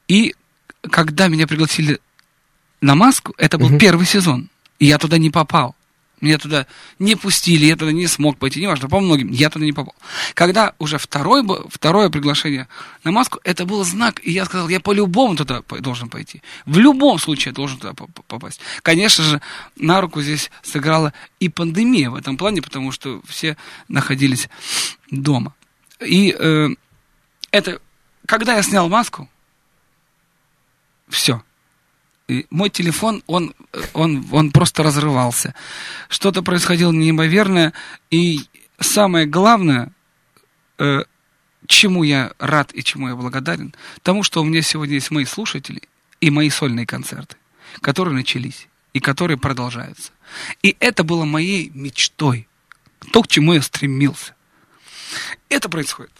И 0.08 0.34
когда 0.90 1.28
меня 1.28 1.46
пригласили 1.46 1.98
на 2.80 2.94
маску, 2.94 3.34
это 3.38 3.58
был 3.58 3.68
первый 3.78 4.06
сезон, 4.06 4.48
и 4.78 4.86
я 4.86 4.98
туда 4.98 5.18
не 5.18 5.30
попал. 5.30 5.76
Меня 6.22 6.38
туда 6.38 6.66
не 7.00 7.16
пустили, 7.16 7.66
я 7.66 7.76
туда 7.76 7.90
не 7.90 8.06
смог 8.06 8.38
пойти, 8.38 8.60
неважно, 8.60 8.88
по 8.88 9.00
многим, 9.00 9.28
я 9.32 9.50
туда 9.50 9.64
не 9.64 9.72
попал. 9.72 9.96
Когда 10.34 10.72
уже 10.78 10.96
второй, 10.96 11.44
второе 11.68 12.10
приглашение 12.10 12.68
на 13.02 13.10
маску, 13.10 13.40
это 13.42 13.66
был 13.66 13.82
знак, 13.84 14.20
и 14.22 14.30
я 14.30 14.44
сказал, 14.44 14.68
я 14.68 14.78
по-любому 14.78 15.34
туда 15.34 15.62
должен 15.80 16.08
пойти. 16.08 16.40
В 16.64 16.78
любом 16.78 17.18
случае 17.18 17.50
я 17.50 17.54
должен 17.54 17.78
туда 17.78 17.92
по- 17.92 18.06
по- 18.06 18.22
попасть. 18.22 18.60
Конечно 18.82 19.24
же, 19.24 19.40
на 19.74 20.00
руку 20.00 20.22
здесь 20.22 20.52
сыграла 20.62 21.12
и 21.40 21.48
пандемия 21.48 22.08
в 22.08 22.14
этом 22.14 22.36
плане, 22.36 22.62
потому 22.62 22.92
что 22.92 23.20
все 23.26 23.56
находились 23.88 24.48
дома. 25.10 25.56
И 26.00 26.36
э, 26.38 26.68
это, 27.50 27.80
когда 28.26 28.54
я 28.54 28.62
снял 28.62 28.88
маску, 28.88 29.28
все. 31.08 31.42
Мой 32.50 32.70
телефон, 32.70 33.22
он, 33.26 33.54
он, 33.92 34.26
он 34.30 34.50
просто 34.52 34.82
разрывался. 34.82 35.54
Что-то 36.08 36.42
происходило 36.42 36.92
неимоверное. 36.92 37.72
И 38.10 38.40
самое 38.80 39.26
главное, 39.26 39.92
э, 40.78 41.02
чему 41.66 42.02
я 42.04 42.32
рад 42.38 42.72
и 42.74 42.82
чему 42.82 43.08
я 43.08 43.16
благодарен, 43.16 43.74
тому, 44.02 44.22
что 44.22 44.40
у 44.40 44.44
меня 44.44 44.62
сегодня 44.62 44.94
есть 44.94 45.10
мои 45.10 45.24
слушатели 45.24 45.82
и 46.20 46.30
мои 46.30 46.50
сольные 46.50 46.86
концерты, 46.86 47.36
которые 47.80 48.14
начались 48.14 48.68
и 48.92 49.00
которые 49.00 49.38
продолжаются. 49.38 50.12
И 50.62 50.76
это 50.80 51.04
было 51.04 51.24
моей 51.24 51.70
мечтой, 51.74 52.48
то, 53.12 53.22
к 53.22 53.28
чему 53.28 53.54
я 53.54 53.62
стремился. 53.62 54.34
Это 55.48 55.68
происходит. 55.68 56.12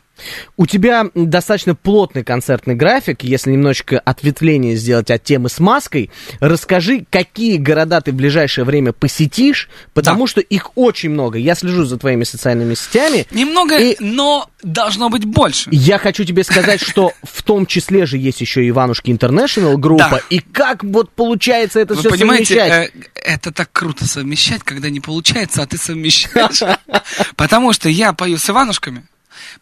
У 0.57 0.67
тебя 0.67 1.07
достаточно 1.15 1.75
плотный 1.75 2.25
концертный 2.25 2.75
график. 2.75 3.23
Если 3.23 3.53
немножечко 3.53 3.99
ответвление 3.99 4.77
сделать 4.77 5.11
от 5.11 5.23
темы 5.25 5.49
с 5.49 5.59
маской, 5.59 6.11
расскажи, 6.41 7.05
какие 7.11 7.57
города 7.57 8.01
ты 8.01 8.13
в 8.13 8.15
ближайшее 8.15 8.65
время 8.65 8.93
посетишь, 8.93 9.69
потому 9.95 10.25
Да. 10.27 10.31
что 10.31 10.41
их 10.41 10.71
очень 10.77 11.11
много. 11.11 11.39
Я 11.39 11.55
слежу 11.55 11.85
за 11.85 11.97
твоими 11.99 12.25
социальными 12.25 12.75
сетями. 12.75 13.27
Немного, 13.31 13.79
И- 13.79 13.97
но 14.01 14.49
должно 14.63 15.09
быть 15.11 15.25
больше. 15.25 15.69
Я 15.73 15.99
хочу 15.99 16.25
тебе 16.25 16.45
сказать, 16.45 16.81
что 16.81 17.13
в 17.23 17.43
том 17.43 17.67
числе 17.67 18.07
же 18.07 18.17
есть 18.19 18.41
еще 18.41 18.67
Иванушки 18.69 19.11
Интернешнл 19.11 19.77
группа. 19.79 20.09
Да. 20.11 20.21
И 20.31 20.39
как 20.39 20.85
вот 20.85 21.11
получается 21.11 21.81
это 21.81 21.95
Вы 21.95 22.01
все 22.01 22.11
понимаете, 22.11 22.55
совмещать? 22.55 22.91
э, 22.95 22.99
это 23.25 23.53
так 23.53 23.71
круто 23.73 24.07
совмещать, 24.07 24.63
когда 24.63 24.89
не 24.91 25.01
получается, 25.01 25.63
а 25.63 25.67
ты 25.67 25.79
совмещаешь. 25.79 26.63
Потому 27.37 27.73
что 27.73 27.89
я 27.89 28.13
пою 28.13 28.39
с 28.39 28.49
Иванушками, 28.49 29.05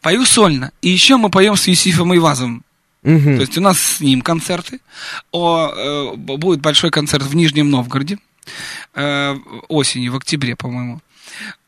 пою 0.00 0.24
сольно, 0.24 0.72
и 0.82 0.88
еще 0.88 1.16
мы 1.16 1.30
поем 1.30 1.56
с 1.56 1.66
Юсифом 1.68 2.14
Ивазовым. 2.14 2.64
Мгм. 3.02 3.36
То 3.36 3.40
есть 3.40 3.56
у 3.56 3.60
нас 3.60 3.80
с 3.80 4.00
ним 4.00 4.20
концерты. 4.20 4.80
О, 5.32 5.68
э, 5.68 6.16
будет 6.16 6.60
большой 6.60 6.90
концерт 6.90 7.24
в 7.24 7.34
Нижнем 7.34 7.70
Новгороде 7.70 8.18
э, 8.94 9.36
осенью, 9.68 10.12
в 10.12 10.16
октябре, 10.16 10.56
по-моему. 10.56 11.00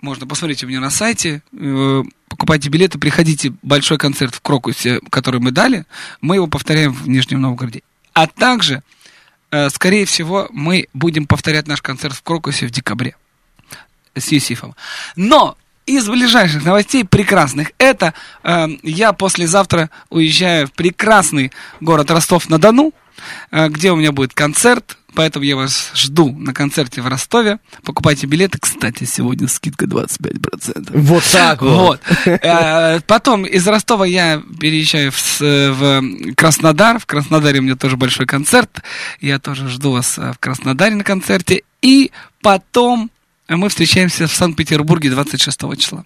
Можно 0.00 0.26
посмотреть 0.26 0.64
у 0.64 0.66
меня 0.66 0.80
на 0.80 0.90
сайте. 0.90 1.42
э, 1.52 2.02
покупайте 2.28 2.68
билеты, 2.68 2.98
приходите. 2.98 3.54
Большой 3.62 3.98
концерт 3.98 4.34
в 4.34 4.40
Крокусе, 4.40 5.00
который 5.10 5.40
мы 5.40 5.52
дали, 5.52 5.86
мы 6.20 6.36
его 6.36 6.46
повторяем 6.46 6.92
в 6.92 7.08
Нижнем 7.08 7.40
Новгороде. 7.40 7.82
А 8.12 8.26
также, 8.26 8.82
э, 9.50 9.70
скорее 9.70 10.04
всего, 10.04 10.48
мы 10.52 10.88
будем 10.92 11.26
повторять 11.26 11.66
наш 11.66 11.80
концерт 11.80 12.14
в 12.14 12.22
Крокусе 12.22 12.66
в 12.66 12.70
декабре 12.70 13.16
с 14.14 14.30
Юсифом. 14.32 14.74
Но 15.16 15.56
из 15.86 16.08
ближайших 16.08 16.64
новостей 16.64 17.04
прекрасных 17.04 17.72
это 17.78 18.14
э, 18.44 18.68
я 18.82 19.12
послезавтра 19.12 19.90
уезжаю 20.10 20.68
в 20.68 20.72
прекрасный 20.72 21.52
город 21.80 22.10
Ростов-на-Дону, 22.10 22.92
э, 23.50 23.68
где 23.68 23.90
у 23.90 23.96
меня 23.96 24.12
будет 24.12 24.32
концерт, 24.32 24.96
поэтому 25.14 25.44
я 25.44 25.56
вас 25.56 25.90
жду 25.94 26.30
на 26.32 26.54
концерте 26.54 27.02
в 27.02 27.08
Ростове. 27.08 27.58
Покупайте 27.84 28.26
билеты, 28.26 28.58
кстати, 28.58 29.04
сегодня 29.04 29.48
скидка 29.48 29.86
25%. 29.86 30.90
Вот 30.94 31.24
так 31.32 31.62
вот. 31.62 31.72
Вот. 31.72 32.00
Э, 32.26 33.00
Потом 33.06 33.44
из 33.44 33.66
Ростова 33.66 34.06
я 34.06 34.40
переезжаю 34.60 35.12
в 35.40 36.34
Краснодар. 36.36 36.98
В 36.98 37.06
Краснодаре 37.06 37.58
у 37.58 37.62
меня 37.62 37.76
тоже 37.76 37.96
большой 37.96 38.26
концерт. 38.26 38.82
Я 39.20 39.38
тоже 39.38 39.68
жду 39.68 39.92
вас 39.92 40.18
э, 40.18 40.32
в 40.32 40.38
Краснодаре 40.38 40.94
на 40.94 41.04
концерте. 41.04 41.62
И 41.82 42.12
потом 42.40 43.10
мы 43.48 43.68
встречаемся 43.68 44.26
в 44.26 44.32
Санкт-Петербурге 44.32 45.10
26 45.10 45.60
числа. 45.78 46.04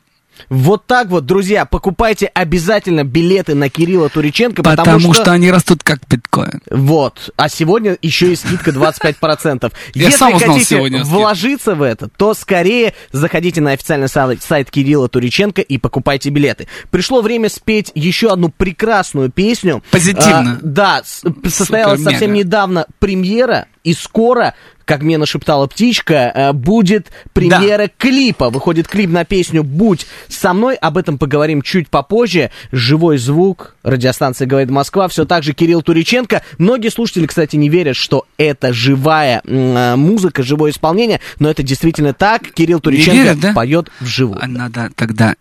Вот 0.49 0.87
так 0.87 1.09
вот, 1.09 1.27
друзья, 1.27 1.65
покупайте 1.65 2.27
обязательно 2.27 3.05
билеты 3.05 3.55
на 3.55 3.69
Кирилла 3.69 4.09
Туриченко, 4.09 4.63
потому, 4.63 4.77
Потому 4.77 5.15
что 5.15 5.33
они 5.33 5.51
растут 5.51 5.83
как 5.83 6.01
биткоин. 6.09 6.61
Вот. 6.71 7.31
А 7.37 7.49
сегодня 7.49 7.97
еще 8.03 8.33
и 8.33 8.37
скидка 8.37 8.71
25%. 8.71 9.73
Я 9.95 10.05
Если 10.05 10.17
сам 10.17 10.35
узнал 10.35 10.55
хотите 10.55 10.77
сегодня 10.77 11.05
вложиться 11.05 11.75
в 11.75 11.83
это, 11.83 12.09
то 12.09 12.35
скорее 12.35 12.95
заходите 13.13 13.61
на 13.61 13.73
официальный 13.73 14.09
сайт, 14.09 14.71
Кирилла 14.71 15.09
Туриченко 15.09 15.63
и 15.63 15.79
покупайте 15.79 16.31
билеты. 16.31 16.69
Пришло 16.91 17.23
время 17.23 17.49
спеть 17.49 17.91
еще 17.95 18.33
одну 18.33 18.51
прекрасную 18.51 19.31
песню. 19.31 19.83
Позитивно. 19.91 20.53
А, 20.53 20.59
да, 20.63 21.03
состоялась 21.49 22.03
совсем 22.03 22.33
недавно 22.33 22.87
премьера, 22.99 23.67
и 23.85 23.95
скоро, 23.95 24.55
как 24.87 25.03
мне 25.03 25.19
нашептала 25.19 25.67
птичка, 25.67 26.33
э, 26.35 26.53
будет 26.53 27.11
премьера 27.35 27.91
клипа. 27.99 28.49
Выходит 28.51 28.89
клип 28.89 29.11
на 29.11 29.25
песню 29.25 29.63
«Будь 29.63 30.07
со 30.29 30.55
мной». 30.55 30.77
Об 30.77 30.97
этом 30.97 31.19
поговорим 31.19 31.61
чуть 31.61 31.91
попозже. 31.91 32.51
Живой 32.71 33.19
звук, 33.19 33.75
радиостанция 33.83 34.47
«Говорит 34.47 34.71
Москва», 34.71 35.09
все 35.09 35.25
так 35.27 35.43
же 35.43 35.53
Кирилл 35.53 35.83
Туриченко. 35.83 36.43
Многие 36.59 36.89
слушатели, 36.89 37.27
кстати, 37.27 37.57
не 37.57 37.69
верят, 37.69 37.97
что 37.97 38.27
это 38.39 38.73
живая 38.73 39.43
э, 39.45 39.97
музыка, 39.97 40.45
живое 40.45 40.71
исполнение, 40.71 41.21
но 41.41 41.51
это 41.51 41.65
действительно 41.65 42.15
так. 42.15 42.53
Кирилл 42.53 42.79
Туриченко 42.79 43.19
верят, 43.19 43.41
да? 43.41 43.53
поет 43.53 43.91
вживую. 44.01 44.39
А 44.41 44.47
Надо 44.47 44.91
тогда 44.95 45.35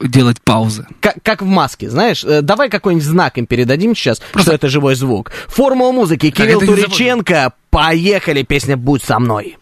делать 0.00 0.40
паузы. 0.42 0.86
Как, 1.00 1.16
как 1.22 1.42
в 1.42 1.46
маске, 1.46 1.88
знаешь, 1.88 2.24
Э, 2.26 2.42
давай 2.42 2.68
какой-нибудь 2.68 3.06
знак 3.06 3.38
им 3.38 3.46
передадим 3.46 3.94
сейчас, 3.94 4.20
что 4.34 4.52
это 4.52 4.68
живой 4.68 4.94
звук. 4.94 5.30
Формула 5.48 5.92
музыки, 5.92 6.30
Кирилл 6.30 6.60
не 6.60 6.66
Туриченко, 6.66 7.52
поехали, 7.70 8.42
песня 8.42 8.76
«Будь 8.76 9.02
со 9.02 9.18
мной». 9.18 9.56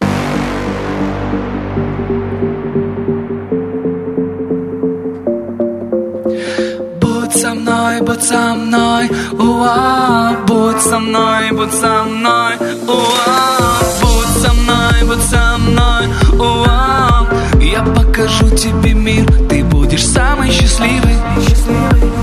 Будь 7.01 7.41
со 7.41 7.53
мной, 7.53 8.01
будь 8.01 8.23
со 8.23 8.55
мной, 8.55 9.09
уа, 9.33 10.37
будь 10.47 10.81
со 10.81 10.99
мной, 10.99 11.51
будь 11.51 11.73
со 11.73 12.03
мной, 12.03 12.55
уа, 12.87 13.79
будь 14.01 14.41
со 14.41 14.53
мной, 14.53 15.03
будь 15.03 15.21
со 15.21 15.57
мной, 15.57 16.07
уа, 16.39 17.27
я 17.61 17.83
покажу 17.83 18.05
покажу 18.15 18.49
тебе 18.55 18.93
мир, 18.93 19.25
ты 19.49 19.54
счастливый, 20.49 21.15
счастливый. 21.47 22.15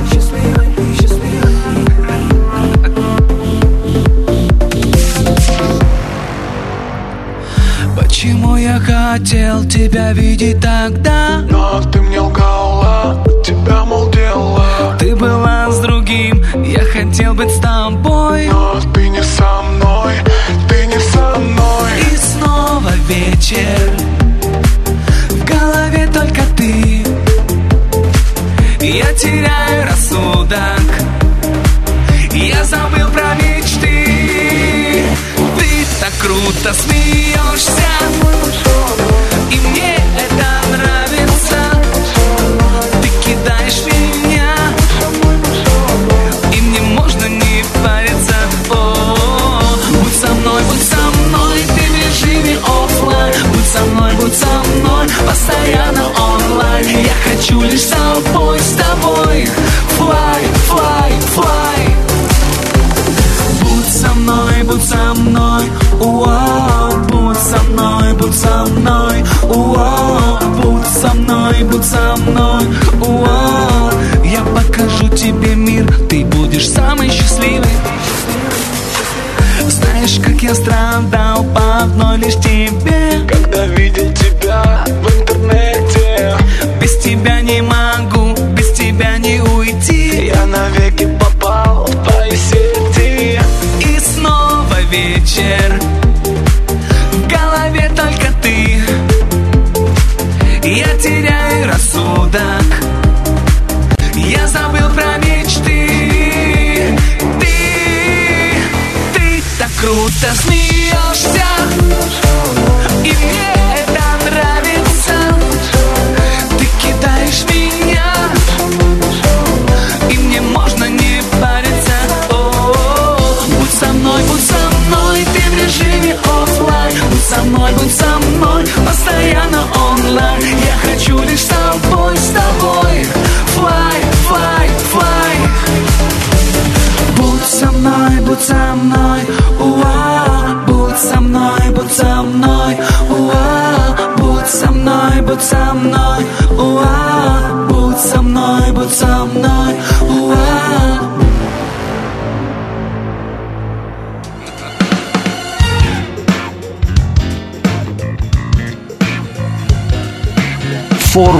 Почему 7.96 8.56
я 8.56 8.78
хотел 8.78 9.64
тебя 9.64 10.12
видеть 10.12 10.60
тогда? 10.60 11.40
Но 11.50 11.80
ты 11.90 12.00
мне 12.00 12.20
лгала, 12.20 13.24
тебя, 13.44 13.84
мол, 13.84 14.08
дела 14.10 14.96
Ты 14.98 15.16
была 15.16 15.70
с 15.70 15.80
другим, 15.80 16.40
я 16.64 16.84
хотел 16.84 17.34
быть 17.34 17.50
с 17.50 17.58
тобой 17.58 18.46
Но 18.46 18.61
рассудок 30.52 30.90
Я 32.32 32.64
забыл 32.64 33.08
про 33.08 33.34
мечты. 33.34 35.04
Ты 35.58 35.86
так 36.00 36.12
круто 36.20 36.74
смеешься. 36.74 37.92
И 39.50 39.56
мне 39.68 39.96
это 40.16 40.48
нравится. 40.70 41.58
Ты 43.02 43.08
кидаешь 43.24 43.82
меня. 43.86 44.54
И 46.52 46.60
мне 46.60 46.80
можно 46.80 47.26
не 47.26 47.64
париться. 47.84 48.34
О, 48.70 49.62
Будь 50.02 50.16
со 50.16 50.28
мной, 50.28 50.62
будь 50.70 50.82
со 50.82 50.96
мной. 50.96 51.58
Ты 51.66 51.82
в 51.82 51.96
режиме 51.96 52.56
оффлайн. 52.58 53.34
Будь 53.52 53.68
со 53.68 53.80
мной, 53.84 54.12
будь 54.14 54.34
со 54.34 54.46
мной. 54.46 55.06
Постоянно 55.26 56.04
онлайн. 56.18 56.86
Я 56.86 57.14
хочу 57.30 57.60
лишь 57.62 57.82
мной, 71.72 71.78
будь 71.78 71.84
со 71.84 72.16
мной, 72.16 72.64
уау. 73.00 73.90
Я 74.24 74.42
покажу 74.42 75.08
тебе 75.16 75.54
мир, 75.54 75.86
ты 76.08 76.24
будешь 76.24 76.68
самый 76.68 77.10
счастливый. 77.10 77.70
Знаешь, 79.68 80.18
как 80.24 80.42
я 80.42 80.54
страдал 80.54 81.44
по 81.54 81.82
одной 81.82 82.18
лишь 82.18 82.34
тебе 82.34 82.91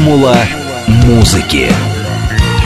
Формула 0.03 0.37
музыки. 1.07 1.69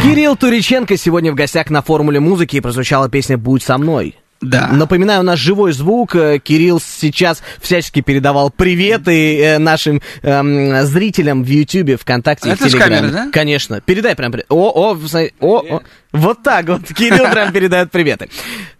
Кирилл 0.02 0.36
Туриченко 0.36 0.96
сегодня 0.96 1.32
в 1.32 1.34
гостях 1.34 1.68
на 1.68 1.82
формуле 1.82 2.18
музыки 2.18 2.56
и 2.56 2.60
прозвучала 2.62 3.10
песня 3.10 3.36
«Будь 3.36 3.62
со 3.62 3.76
мной». 3.76 4.16
Да. 4.40 4.68
Напоминаю, 4.72 5.20
у 5.20 5.22
нас 5.22 5.38
живой 5.38 5.72
звук. 5.72 6.14
Э, 6.16 6.38
Кирилл 6.38 6.80
сейчас 6.80 7.42
всячески 7.60 8.00
передавал 8.00 8.48
приветы 8.48 9.38
э, 9.38 9.58
нашим 9.58 10.00
эм, 10.22 10.82
зрителям 10.86 11.42
в 11.44 11.46
Ютьюбе, 11.46 11.98
ВКонтакте 11.98 12.48
и 12.48 12.52
Это 12.52 12.64
в 12.64 12.68
ж 12.68 12.70
Телеграме. 12.70 12.96
камера, 13.00 13.12
да? 13.12 13.30
Конечно. 13.32 13.82
Передай 13.82 14.16
прям 14.16 14.32
привет. 14.32 14.46
О, 14.48 14.70
о, 14.70 14.98
о, 15.40 15.58
о. 15.76 15.80
Вот 16.12 16.42
так 16.42 16.66
вот. 16.68 16.82
Кирилл 16.94 17.26
прям 17.32 17.52
передает 17.52 17.90
приветы. 17.90 18.30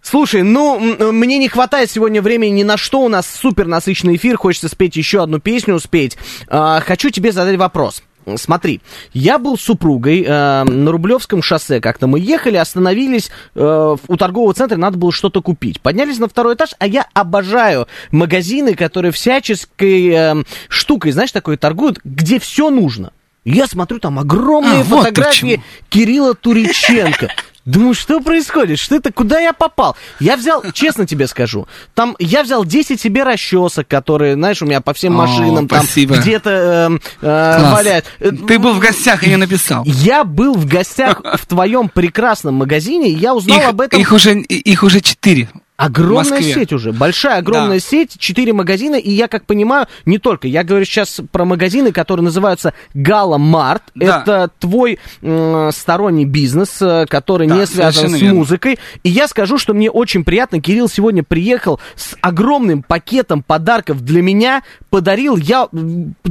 Слушай, 0.00 0.42
ну, 0.42 0.78
м, 0.98 1.14
мне 1.18 1.36
не 1.36 1.48
хватает 1.48 1.90
сегодня 1.90 2.22
времени 2.22 2.52
ни 2.60 2.62
на 2.62 2.78
что. 2.78 3.00
У 3.00 3.08
нас 3.08 3.26
супер 3.26 3.66
насыщенный 3.66 4.16
эфир. 4.16 4.38
Хочется 4.38 4.68
спеть 4.68 4.96
еще 4.96 5.22
одну 5.22 5.40
песню, 5.40 5.74
успеть. 5.74 6.16
А, 6.48 6.80
хочу 6.80 7.10
тебе 7.10 7.32
задать 7.32 7.56
вопрос. 7.56 8.02
Смотри, 8.34 8.80
я 9.12 9.38
был 9.38 9.56
с 9.56 9.62
супругой 9.62 10.24
э, 10.26 10.64
на 10.64 10.90
Рублевском 10.90 11.42
шоссе, 11.42 11.80
как-то 11.80 12.06
мы 12.08 12.18
ехали, 12.18 12.56
остановились 12.56 13.30
э, 13.54 13.96
у 14.08 14.16
торгового 14.16 14.52
центра, 14.52 14.76
надо 14.76 14.98
было 14.98 15.12
что-то 15.12 15.42
купить. 15.42 15.80
Поднялись 15.80 16.18
на 16.18 16.28
второй 16.28 16.54
этаж, 16.54 16.70
а 16.78 16.86
я 16.86 17.06
обожаю 17.14 17.86
магазины, 18.10 18.74
которые 18.74 19.12
всяческой 19.12 20.08
э, 20.08 20.44
штукой, 20.68 21.12
знаешь, 21.12 21.30
такой 21.30 21.56
торгуют, 21.56 22.00
где 22.02 22.40
все 22.40 22.70
нужно. 22.70 23.12
Я 23.44 23.68
смотрю, 23.68 24.00
там 24.00 24.18
огромные 24.18 24.80
А, 24.80 24.82
вот 24.82 25.04
фотографии 25.04 25.56
почему. 25.56 25.64
Кирилла 25.88 26.34
Туриченко. 26.34 27.28
Думаю, 27.66 27.94
что 27.94 28.20
происходит? 28.20 28.78
Что 28.78 28.94
это? 28.94 29.12
Куда 29.12 29.38
я 29.40 29.52
попал? 29.52 29.96
Я 30.20 30.36
взял, 30.36 30.62
честно 30.72 31.06
тебе 31.06 31.26
скажу, 31.26 31.66
там 31.94 32.16
я 32.18 32.42
взял 32.44 32.64
10 32.64 32.98
себе 33.00 33.24
расчесок, 33.24 33.86
которые, 33.88 34.34
знаешь, 34.34 34.62
у 34.62 34.66
меня 34.66 34.80
по 34.80 34.94
всем 34.94 35.12
машинам 35.14 35.66
там 35.68 35.82
спасибо. 35.82 36.16
где-то 36.16 36.50
эм, 36.50 37.00
э, 37.20 37.56
Класс. 37.58 37.72
валяют. 37.72 38.04
Э, 38.20 38.30
Ты 38.30 38.58
был 38.60 38.72
в 38.72 38.78
гостях 38.78 39.24
и 39.24 39.28
не 39.28 39.36
написал. 39.36 39.82
Я 39.84 40.22
был 40.24 40.54
в 40.54 40.64
гостях 40.66 41.20
в 41.38 41.44
твоем 41.46 41.88
прекрасном 41.88 42.54
магазине, 42.54 43.10
и 43.10 43.14
я 43.16 43.34
узнал 43.34 43.58
Их, 43.58 43.68
об 43.68 43.80
этом. 43.80 44.00
их 44.00 44.12
уже, 44.12 44.38
их 44.38 44.82
уже 44.84 45.00
четыре. 45.00 45.48
Огромная 45.76 46.30
Москве. 46.40 46.54
сеть 46.54 46.72
уже, 46.72 46.92
большая 46.92 47.38
огромная 47.38 47.78
Да. 47.78 47.80
сеть, 47.80 48.16
четыре 48.18 48.52
магазина, 48.54 48.96
и 48.96 49.10
я 49.10 49.28
как 49.28 49.44
понимаю, 49.44 49.86
не 50.06 50.18
только, 50.18 50.48
я 50.48 50.64
говорю 50.64 50.86
сейчас 50.86 51.20
про 51.30 51.44
магазины, 51.44 51.92
которые 51.92 52.24
называются 52.24 52.72
Гала 52.94 53.36
Март, 53.36 53.82
Да. 53.94 54.22
это 54.22 54.50
твой 54.58 54.98
м, 55.22 55.70
сторонний 55.72 56.24
бизнес, 56.24 56.80
э, 56.80 57.04
который 57.08 57.46
Да, 57.46 57.56
не 57.56 57.66
связан 57.66 58.08
с 58.10 58.20
верно. 58.20 58.38
музыкой, 58.38 58.78
и 59.02 59.10
я 59.10 59.28
скажу, 59.28 59.58
что 59.58 59.74
мне 59.74 59.90
очень 59.90 60.24
приятно, 60.24 60.60
Кирилл 60.62 60.88
сегодня 60.88 61.22
приехал 61.22 61.78
с 61.94 62.16
огромным 62.22 62.82
пакетом 62.82 63.42
подарков 63.42 64.00
для 64.02 64.22
меня, 64.22 64.62
подарил, 64.88 65.36
я, 65.36 65.68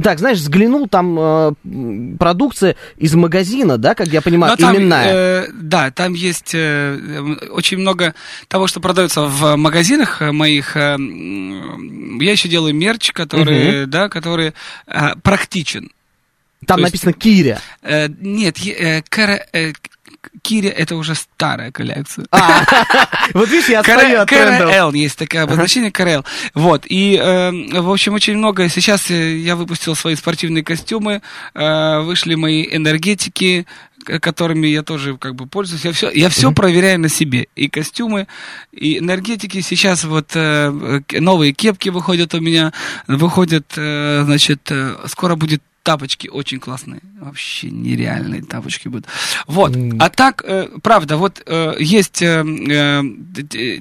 так, 0.02 0.18
знаешь, 0.18 0.38
взглянул, 0.38 0.88
там 0.88 1.16
э, 1.18 1.52
продукция 2.18 2.74
из 2.96 3.14
магазина, 3.14 3.78
да, 3.78 3.94
как 3.94 4.08
я 4.08 4.22
понимаю, 4.22 4.54
Но 4.58 4.66
там, 4.66 4.76
именная. 4.76 5.12
э, 5.14 5.46
да, 5.52 5.90
там 5.92 6.14
есть 6.14 6.52
э, 6.54 6.98
э, 6.98 7.46
очень 7.50 7.78
много 7.78 8.14
того, 8.48 8.66
что 8.66 8.80
продается 8.80 9.22
в 9.22 9.35
магазинах 9.56 10.22
э, 10.22 10.32
моих. 10.32 10.76
э, 10.76 10.96
я 12.20 12.32
еще 12.32 12.48
делаю 12.48 12.74
мерч, 12.74 13.12
который, 13.12 13.86
да, 13.86 14.08
который 14.08 14.52
э, 14.86 15.14
практичен. 15.22 15.90
там 16.66 16.78
то 16.78 16.80
есть- 16.82 16.92
написано 16.94 17.12
Киря. 17.12 17.60
Э, 17.82 18.08
нет, 18.20 18.58
э, 18.66 19.02
Кара- 19.08 19.46
э, 19.52 19.72
Кири 20.42 20.68
это 20.68 20.96
уже 20.96 21.14
старая 21.14 21.70
коллекция. 21.72 22.26
А, 22.30 22.64
вот 23.34 23.48
видишь, 23.48 23.68
я 23.68 23.80
отстаю 23.80 24.20
от. 24.20 24.28
КРЛ 24.28 24.92
есть 24.92 25.18
такое 25.18 25.42
обозначение 25.42 25.90
КРЛ. 25.90 26.24
Вот, 26.54 26.84
и, 26.86 27.16
э, 27.16 27.80
в 27.80 27.90
общем, 27.90 28.14
очень 28.14 28.36
много. 28.36 28.68
Сейчас 28.68 29.10
э, 29.10 29.36
я 29.38 29.56
выпустил 29.56 29.94
свои 29.94 30.14
спортивные 30.14 30.64
костюмы, 30.64 31.22
э, 31.54 32.00
вышли 32.00 32.34
мои 32.34 32.66
энергетики, 32.70 33.66
которыми 34.06 34.68
я 34.68 34.82
тоже 34.82 35.16
как 35.16 35.34
бы 35.34 35.46
пользуюсь. 35.46 35.84
Я 35.84 35.92
все, 35.92 36.10
я 36.10 36.28
все 36.28 36.52
проверяю 36.52 37.00
на 37.00 37.08
себе. 37.08 37.48
И 37.56 37.68
костюмы, 37.68 38.26
и 38.72 38.98
энергетики. 38.98 39.60
Сейчас 39.60 40.04
вот 40.04 40.30
э, 40.34 41.00
новые 41.12 41.52
кепки 41.52 41.88
выходят 41.88 42.34
у 42.34 42.40
меня. 42.40 42.72
Выходят, 43.06 43.66
э, 43.76 44.22
значит, 44.24 44.60
э, 44.70 44.96
скоро 45.06 45.34
будет 45.34 45.62
тапочки 45.86 46.26
очень 46.26 46.58
классные. 46.58 47.00
Вообще 47.20 47.70
нереальные 47.70 48.42
тапочки 48.42 48.88
будут. 48.88 49.06
Вот. 49.46 49.72
А 50.00 50.10
так, 50.10 50.42
э, 50.44 50.68
правда, 50.82 51.16
вот 51.16 51.40
э, 51.46 51.76
есть 51.78 52.20
э, 52.22 52.42
э, 52.44 53.02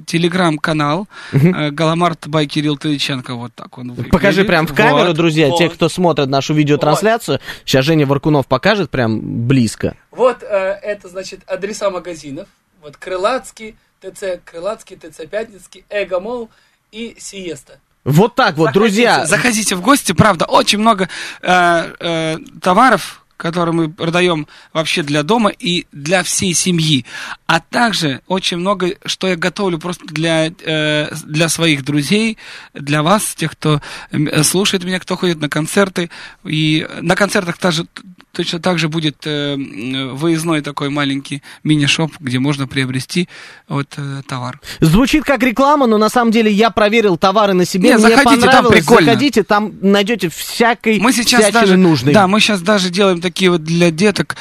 телеграм-канал 0.05 1.07
э, 1.31 1.71
Галамарт 1.71 2.27
by 2.27 2.45
Кирилл 2.45 2.77
Тыличенко. 2.77 3.33
Вот 3.33 3.55
так 3.55 3.75
он 3.79 3.89
выглядит. 3.89 4.11
Покажи 4.11 4.45
прям 4.45 4.67
в 4.67 4.75
камеру, 4.75 5.07
Вот, 5.07 5.15
друзья, 5.15 5.47
вот. 5.47 5.57
те, 5.57 5.67
кто 5.67 5.89
смотрит 5.89 6.27
нашу 6.27 6.53
видеотрансляцию. 6.53 7.39
Сейчас 7.65 7.83
Женя 7.85 8.05
Варкунов 8.05 8.45
покажет 8.45 8.91
прям 8.91 9.47
близко. 9.47 9.97
Вот 10.11 10.43
э, 10.43 10.45
это, 10.45 11.09
значит, 11.09 11.39
адреса 11.47 11.89
магазинов. 11.89 12.47
Вот 12.83 12.97
Крылатский, 12.97 13.75
ТЦ 13.99 14.39
Крылатский, 14.45 14.95
ТЦ 14.95 15.27
Пятницкий, 15.27 15.85
Эго-молл 15.89 16.51
и 16.91 17.15
Сиеста. 17.17 17.79
Вот 18.05 18.35
так 18.35 18.55
вот, 18.55 18.71
друзья. 18.71 19.25
Заходите 19.25 19.75
в 19.75 19.81
гости, 19.81 20.11
правда, 20.11 20.45
очень 20.45 20.77
много 20.77 21.09
э, 21.41 21.93
э, 21.99 22.37
товаров, 22.61 23.25
которые 23.35 23.73
мы 23.73 23.89
продаем 23.89 24.47
вообще 24.73 25.01
для 25.01 25.23
дома 25.23 25.49
и 25.49 25.87
для 25.91 26.21
всей 26.21 26.53
семьи. 26.53 27.03
А 27.47 27.59
также 27.59 28.21
очень 28.27 28.57
много, 28.57 28.95
что 29.05 29.27
я 29.27 29.35
готовлю 29.35 29.79
просто 29.79 30.05
для, 30.05 30.47
э, 30.47 31.09
для 31.25 31.49
своих 31.49 31.83
друзей, 31.83 32.37
для 32.75 33.01
вас, 33.01 33.33
тех, 33.35 33.51
кто 33.53 33.81
э, 34.11 34.43
слушает 34.43 34.83
меня, 34.83 34.99
кто 34.99 35.17
ходит 35.17 35.41
на 35.41 35.49
концерты. 35.49 36.11
И 36.43 36.87
на 37.01 37.15
концертах 37.15 37.57
также, 37.57 37.87
точно 38.35 38.59
так 38.59 38.77
же 38.79 38.89
будет 38.89 39.25
э, 39.25 39.55
выездной 39.55 40.61
такой 40.61 40.89
маленький 40.89 41.41
мини-шоп, 41.63 42.11
где 42.19 42.39
можно 42.39 42.67
приобрести 42.67 43.29
вот 43.67 43.87
э, 43.97 44.21
товар. 44.27 44.59
Звучит 44.81 45.23
как 45.23 45.41
реклама, 45.43 45.87
но 45.87 45.97
на 45.97 46.09
самом 46.09 46.31
деле 46.31 46.51
я 46.51 46.69
проверил 46.69 47.17
товары 47.17 47.53
на 47.53 47.65
себе. 47.65 47.89
Не, 47.89 47.97
Мне 47.97 48.15
заходите, 48.15 48.47
там 48.49 48.67
прикольно. 48.67 49.05
Заходите, 49.05 49.43
там 49.43 49.73
найдете 49.81 50.29
всякой 50.29 50.99
Мы 50.99 51.13
сейчас 51.13 51.51
даже, 51.51 51.77
нужной. 51.77 52.13
да, 52.13 52.27
мы 52.27 52.39
сейчас 52.39 52.61
даже 52.61 52.89
делаем 52.89 53.21
такие 53.21 53.49
вот 53.49 53.63
для 53.63 53.91
деток. 53.91 54.35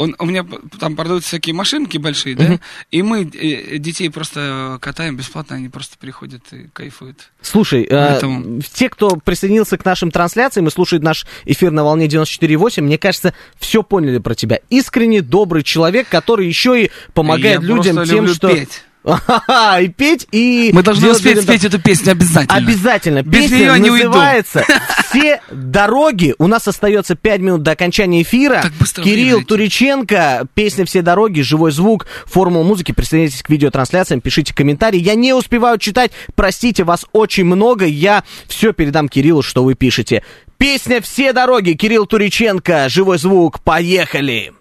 Он, 0.00 0.16
у 0.18 0.24
меня 0.24 0.46
там 0.78 0.96
продаются 0.96 1.28
всякие 1.28 1.54
машинки 1.54 1.98
большие, 1.98 2.34
да, 2.34 2.58
и 2.90 3.02
мы 3.02 3.24
э, 3.24 3.76
детей 3.76 4.08
просто 4.08 4.78
катаем 4.80 5.14
бесплатно, 5.14 5.56
они 5.56 5.68
просто 5.68 5.98
приходят 5.98 6.42
и 6.52 6.68
кайфуют. 6.72 7.30
Слушай, 7.42 7.82
э, 7.82 7.88
Поэтому- 7.90 8.62
те, 8.62 8.88
кто 8.88 9.10
присоединился 9.16 9.76
к 9.76 9.84
нашим 9.84 10.10
трансляциям 10.10 10.66
и 10.68 10.70
слушает 10.70 11.02
наш 11.02 11.26
эфир 11.44 11.70
на 11.70 11.84
волне 11.84 12.06
94.8, 12.06 12.80
мне 12.80 12.96
кажется, 12.96 13.34
все 13.58 13.82
поняли 13.82 14.16
про 14.16 14.34
тебя. 14.34 14.60
Искренне 14.70 15.20
добрый 15.20 15.62
человек, 15.62 16.08
который 16.08 16.46
еще 16.46 16.84
и 16.84 16.90
помогает 17.12 17.60
Я 17.60 17.66
людям 17.66 18.02
тем, 18.06 18.26
что... 18.28 18.48
петь. 18.48 18.84
И 19.04 19.88
петь, 19.88 20.26
и... 20.30 20.70
Мы 20.74 20.82
должны 20.82 21.10
успеть 21.10 21.36
людям 21.36 21.44
спеть 21.44 21.64
эту 21.64 21.80
песню 21.80 22.12
обязательно. 22.12 22.56
Обязательно. 22.56 23.22
Без 23.22 23.42
Песня 23.42 23.56
неё 23.56 23.76
не 23.76 23.90
уйду. 23.90 24.08
называется 24.08 24.64
«Все 25.08 25.40
дороги». 25.50 26.34
У 26.38 26.46
нас 26.46 26.68
остается 26.68 27.14
5 27.14 27.40
минут 27.40 27.62
до 27.62 27.70
окончания 27.70 28.22
эфира. 28.22 28.62
Кирилл 28.96 29.38
летит. 29.38 29.48
Туриченко, 29.48 30.46
песня 30.54 30.84
«Все 30.84 31.00
дороги», 31.02 31.40
живой 31.40 31.72
звук, 31.72 32.06
формула 32.26 32.62
музыки. 32.62 32.92
Присоединяйтесь 32.92 33.42
к 33.42 33.48
видеотрансляциям, 33.48 34.20
пишите 34.20 34.54
комментарии. 34.54 34.98
Я 34.98 35.14
не 35.14 35.32
успеваю 35.32 35.78
читать, 35.78 36.12
простите, 36.34 36.84
вас 36.84 37.06
очень 37.12 37.44
много. 37.44 37.86
Я 37.86 38.24
все 38.48 38.72
передам 38.72 39.08
Кириллу, 39.08 39.42
что 39.42 39.64
вы 39.64 39.74
пишете. 39.74 40.22
Песня 40.58 41.00
«Все 41.00 41.32
дороги», 41.32 41.72
Кирилл 41.72 42.06
Туриченко, 42.06 42.90
живой 42.90 43.16
звук, 43.16 43.60
поехали! 43.60 44.52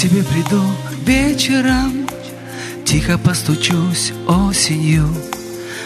Тебе 0.00 0.22
приду 0.22 0.62
вечером, 1.04 2.06
тихо 2.86 3.18
постучусь 3.18 4.14
осенью. 4.26 5.06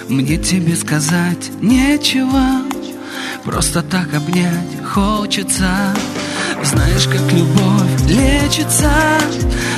Мне 0.09 0.37
тебе 0.37 0.77
сказать 0.77 1.51
нечего, 1.61 2.63
просто 3.45 3.83
так 3.83 4.15
обнять 4.15 4.85
хочется. 4.87 5.69
Знаешь, 6.63 7.09
как 7.09 7.33
любовь 7.33 8.09
лечится, 8.09 8.93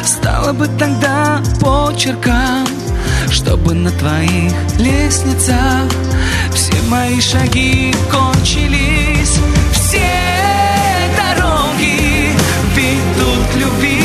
стало 0.05 0.53
бы 0.53 0.69
тогда 0.79 1.43
почерком, 1.59 2.67
чтобы 3.31 3.73
на 3.73 3.91
твоих 3.91 4.53
лестницах 4.79 5.91
все 6.53 6.75
мои 6.91 7.19
шаги 7.23 7.95
кончились. 8.11 8.96
Любви 13.59 14.03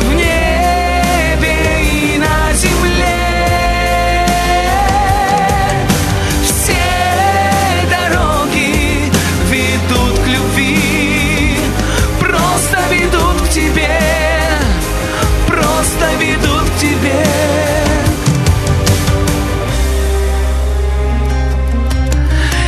в 0.00 0.14
небе 0.14 1.56
и 1.82 2.18
на 2.18 2.52
земле. 2.54 4.26
Все 6.42 6.84
дороги 7.90 9.10
ведут 9.50 10.18
к 10.18 10.26
любви, 10.26 11.58
просто 12.20 12.78
ведут 12.90 13.42
к 13.42 13.48
тебе, 13.50 14.00
просто 15.46 16.06
ведут 16.20 16.70
к 16.70 16.78
тебе. 16.78 17.24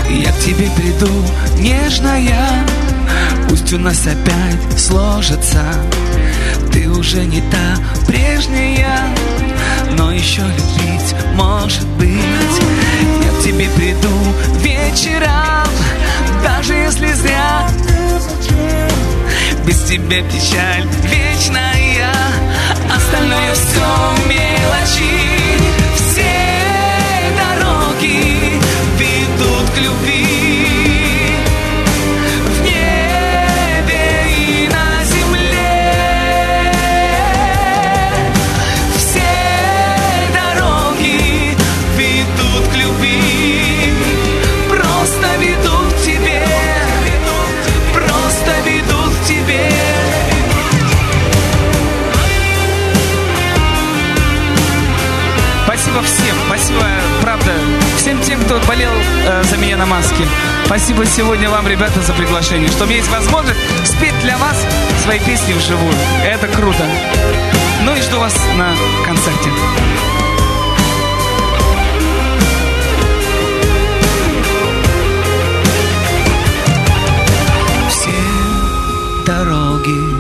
Я 0.09 0.33
к 0.33 0.39
тебе 0.39 0.69
приду, 0.77 1.13
нежная 1.59 2.46
у 3.73 3.79
нас 3.79 4.07
опять 4.07 4.79
сложится. 4.79 5.65
Ты 6.73 6.89
уже 6.89 7.25
не 7.25 7.41
та 7.51 7.77
прежняя 8.07 9.09
Но 9.97 10.13
еще 10.13 10.43
любить 10.43 11.15
может 11.35 11.87
быть. 11.99 12.09
Я 12.09 13.41
к 13.41 13.45
тебе 13.45 13.69
приду 13.77 14.17
вечером 14.61 15.69
Даже 16.45 16.75
если 16.75 17.13
зря. 17.13 17.69
Без 19.67 19.83
тебя 19.83 20.23
печаль 20.23 20.87
вечная 21.05 22.13
Остальное 22.95 23.55
все 23.55 24.29
мелочи. 24.29 25.57
Все 25.97 26.37
дороги 27.37 28.61
ведут 28.99 29.71
к 29.75 29.79
любви 29.79 30.16
кто 58.47 58.61
болел 58.61 58.93
э, 59.27 59.43
за 59.43 59.57
меня 59.57 59.77
на 59.77 59.87
маске. 59.87 60.25
Спасибо 60.67 61.05
сегодня 61.05 61.51
вам, 61.51 61.67
ребята, 61.67 62.01
за 62.01 62.13
приглашение, 62.13 62.69
что 62.69 62.85
у 62.85 62.89
есть 62.89 63.11
возможность 63.11 63.59
спеть 63.85 64.17
для 64.21 64.39
вас 64.39 64.57
свои 65.03 65.19
песни 65.19 65.53
вживую. 65.53 65.93
Это 66.25 66.47
круто. 66.47 66.87
Ну 67.83 67.97
и 67.97 68.01
жду 68.01 68.21
вас 68.21 68.35
на 68.57 68.73
концерте. 69.05 69.51
Все 77.89 78.11
дороги 79.27 80.16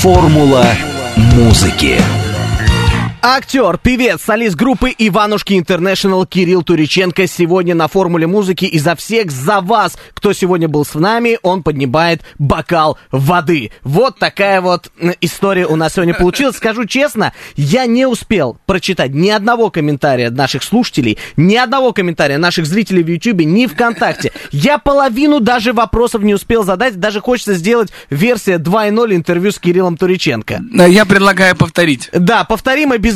Формула 0.00 0.64
музыки. 1.14 2.00
Актер, 3.22 3.76
певец, 3.76 4.22
солист 4.22 4.56
группы 4.56 4.94
Иванушки 4.96 5.58
Интернешнл 5.58 6.24
Кирилл 6.24 6.62
Туриченко 6.62 7.26
сегодня 7.26 7.74
на 7.74 7.86
формуле 7.86 8.26
музыки. 8.26 8.64
И 8.64 8.78
за 8.78 8.96
всех, 8.96 9.30
за 9.30 9.60
вас, 9.60 9.98
кто 10.14 10.32
сегодня 10.32 10.68
был 10.68 10.86
с 10.86 10.94
нами, 10.94 11.38
он 11.42 11.62
поднимает 11.62 12.22
бокал 12.38 12.96
воды. 13.12 13.72
Вот 13.82 14.18
такая 14.18 14.62
вот 14.62 14.90
история 15.20 15.66
у 15.66 15.76
нас 15.76 15.92
сегодня 15.94 16.14
получилась. 16.14 16.56
Скажу 16.56 16.86
честно, 16.86 17.34
я 17.56 17.84
не 17.84 18.06
успел 18.06 18.56
прочитать 18.64 19.12
ни 19.12 19.28
одного 19.28 19.70
комментария 19.70 20.30
наших 20.30 20.62
слушателей, 20.62 21.18
ни 21.36 21.56
одного 21.56 21.92
комментария 21.92 22.38
наших 22.38 22.64
зрителей 22.64 23.02
в 23.02 23.08
Ютубе, 23.08 23.44
ни 23.44 23.66
ВКонтакте. 23.66 24.32
Я 24.50 24.78
половину 24.78 25.40
даже 25.40 25.74
вопросов 25.74 26.22
не 26.22 26.32
успел 26.32 26.64
задать. 26.64 26.98
Даже 26.98 27.20
хочется 27.20 27.52
сделать 27.52 27.90
версия 28.08 28.56
2.0 28.56 29.14
интервью 29.14 29.52
с 29.52 29.58
Кириллом 29.58 29.98
Туриченко. 29.98 30.62
Я 30.88 31.04
предлагаю 31.04 31.54
повторить. 31.54 32.08
Да, 32.14 32.44
повторим 32.44 32.92
обязательно, 32.92 33.09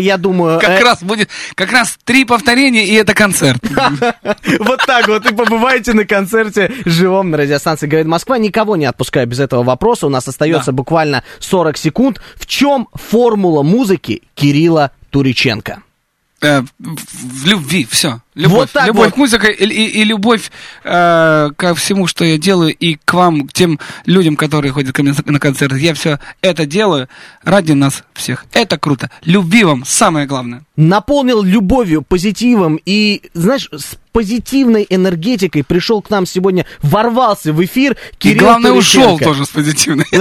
я 0.00 0.16
думаю. 0.16 0.60
Как 0.60 0.80
э, 0.80 0.82
раз 0.82 1.02
будет, 1.02 1.28
как 1.54 1.72
раз 1.72 1.98
три 2.04 2.24
повторения, 2.24 2.84
и 2.84 2.94
это 2.94 3.14
концерт. 3.14 3.62
Вот 4.58 4.80
так 4.86 5.08
вот. 5.08 5.26
И 5.26 5.34
побывайте 5.34 5.92
на 5.92 6.04
концерте 6.04 6.72
живом 6.84 7.30
на 7.30 7.38
радиостанции 7.38 7.86
«Говорит 7.86 8.06
Москва». 8.06 8.38
Никого 8.38 8.76
не 8.76 8.84
отпускаю 8.84 9.26
без 9.26 9.40
этого 9.40 9.62
вопроса. 9.62 10.06
У 10.06 10.10
нас 10.10 10.26
остается 10.28 10.72
буквально 10.72 11.22
40 11.38 11.76
секунд. 11.76 12.20
В 12.36 12.46
чем 12.46 12.88
формула 12.94 13.62
музыки 13.62 14.22
Кирилла 14.34 14.92
Туриченко? 15.10 15.82
Э, 16.42 16.62
в 16.78 17.46
любви, 17.46 17.86
все. 17.90 18.20
Любовь. 18.34 18.58
Вот 18.58 18.70
так 18.72 18.86
любовь 18.86 19.06
вот. 19.06 19.14
к 19.14 19.16
музыке 19.18 19.52
и, 19.52 19.64
и- 19.66 20.00
и 20.00 20.04
любовь 20.04 20.50
э, 20.84 21.50
ко 21.54 21.74
всему, 21.74 22.06
что 22.06 22.24
я 22.24 22.38
делаю, 22.38 22.74
и 22.74 22.94
к 23.04 23.12
вам, 23.12 23.46
к 23.46 23.52
тем 23.52 23.78
людям, 24.06 24.36
которые 24.36 24.72
ходят 24.72 24.94
ко 24.94 25.02
мне 25.02 25.14
на 25.26 25.38
концерты. 25.38 25.78
Я 25.78 25.92
все 25.92 26.18
это 26.40 26.64
делаю 26.64 27.08
ради 27.42 27.72
нас 27.72 28.04
всех. 28.14 28.46
Это 28.54 28.78
круто. 28.78 29.10
Любви 29.24 29.64
вам 29.64 29.84
самое 29.84 30.26
главное. 30.26 30.62
Наполнил 30.76 31.42
любовью, 31.42 32.00
позитивом 32.02 32.80
и, 32.86 33.20
знаешь, 33.34 33.68
с 33.70 33.96
позитивной 34.12 34.86
энергетикой 34.88 35.62
пришел 35.62 36.00
к 36.00 36.08
нам 36.10 36.24
сегодня, 36.26 36.64
ворвался 36.82 37.52
в 37.52 37.62
эфир 37.62 37.96
Кирилл 38.18 38.36
и 38.36 38.38
главное, 38.38 38.72
ушел 38.72 39.02
Туриченко. 39.18 39.24
тоже 39.24 39.44
с 39.44 39.48
позитивной. 39.50 40.06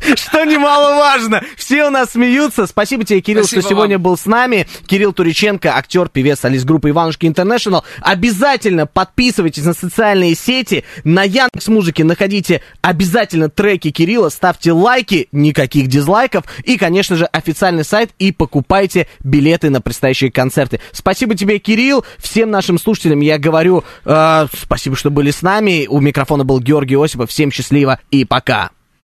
Что 0.00 0.44
немаловажно. 0.44 1.42
Все 1.56 1.86
у 1.86 1.90
нас 1.90 2.12
смеются. 2.12 2.66
Спасибо 2.66 3.04
тебе, 3.04 3.20
Кирилл, 3.20 3.44
Спасибо 3.44 3.62
что 3.62 3.70
сегодня 3.70 3.96
вам. 3.96 4.02
был 4.04 4.16
с 4.16 4.26
нами. 4.26 4.66
Кирилл 4.86 5.12
Туриченко, 5.12 5.76
актер, 5.76 6.08
певец, 6.08 6.40
солист 6.40 6.64
группы 6.64 6.90
Иванушки 6.90 7.26
Интернешнл. 7.26 7.84
Обязательно 8.00 8.86
подписывайтесь 8.86 9.64
на 9.64 9.74
социальные 9.74 10.34
сети. 10.34 10.84
На 11.04 11.24
Яндекс 11.24 11.68
Музыке 11.68 12.04
находите 12.04 12.62
обязательно 12.80 13.48
треки 13.48 13.90
Кирилла. 13.90 14.30
Ставьте 14.30 14.72
лайки, 14.72 15.28
никаких 15.32 15.86
дизлайков. 15.88 16.44
И, 16.64 16.76
конечно 16.76 17.16
же, 17.16 17.26
официальный 17.26 17.84
сайт. 17.84 18.10
И 18.18 18.32
покупайте 18.32 19.06
билеты 19.22 19.70
на 19.70 19.80
предстоящие 19.80 20.32
концерты. 20.32 20.80
Спасибо 20.92 21.34
тебе, 21.36 21.58
Кирилл. 21.58 22.04
Всем 22.18 22.50
нашим 22.50 22.78
слушателям 22.78 23.20
я 23.20 23.38
говорю 23.38 23.84
э, 24.04 24.46
спасибо, 24.60 24.96
что 24.96 25.10
были 25.10 25.30
с 25.30 25.42
нами. 25.42 25.86
У 25.88 26.00
микрофона 26.00 26.44
был 26.44 26.60
Георгий 26.60 26.96
Осипов. 26.96 27.30
Всем 27.30 27.52
счастливо 27.52 28.00
и 28.10 28.24
пока. 28.24 28.70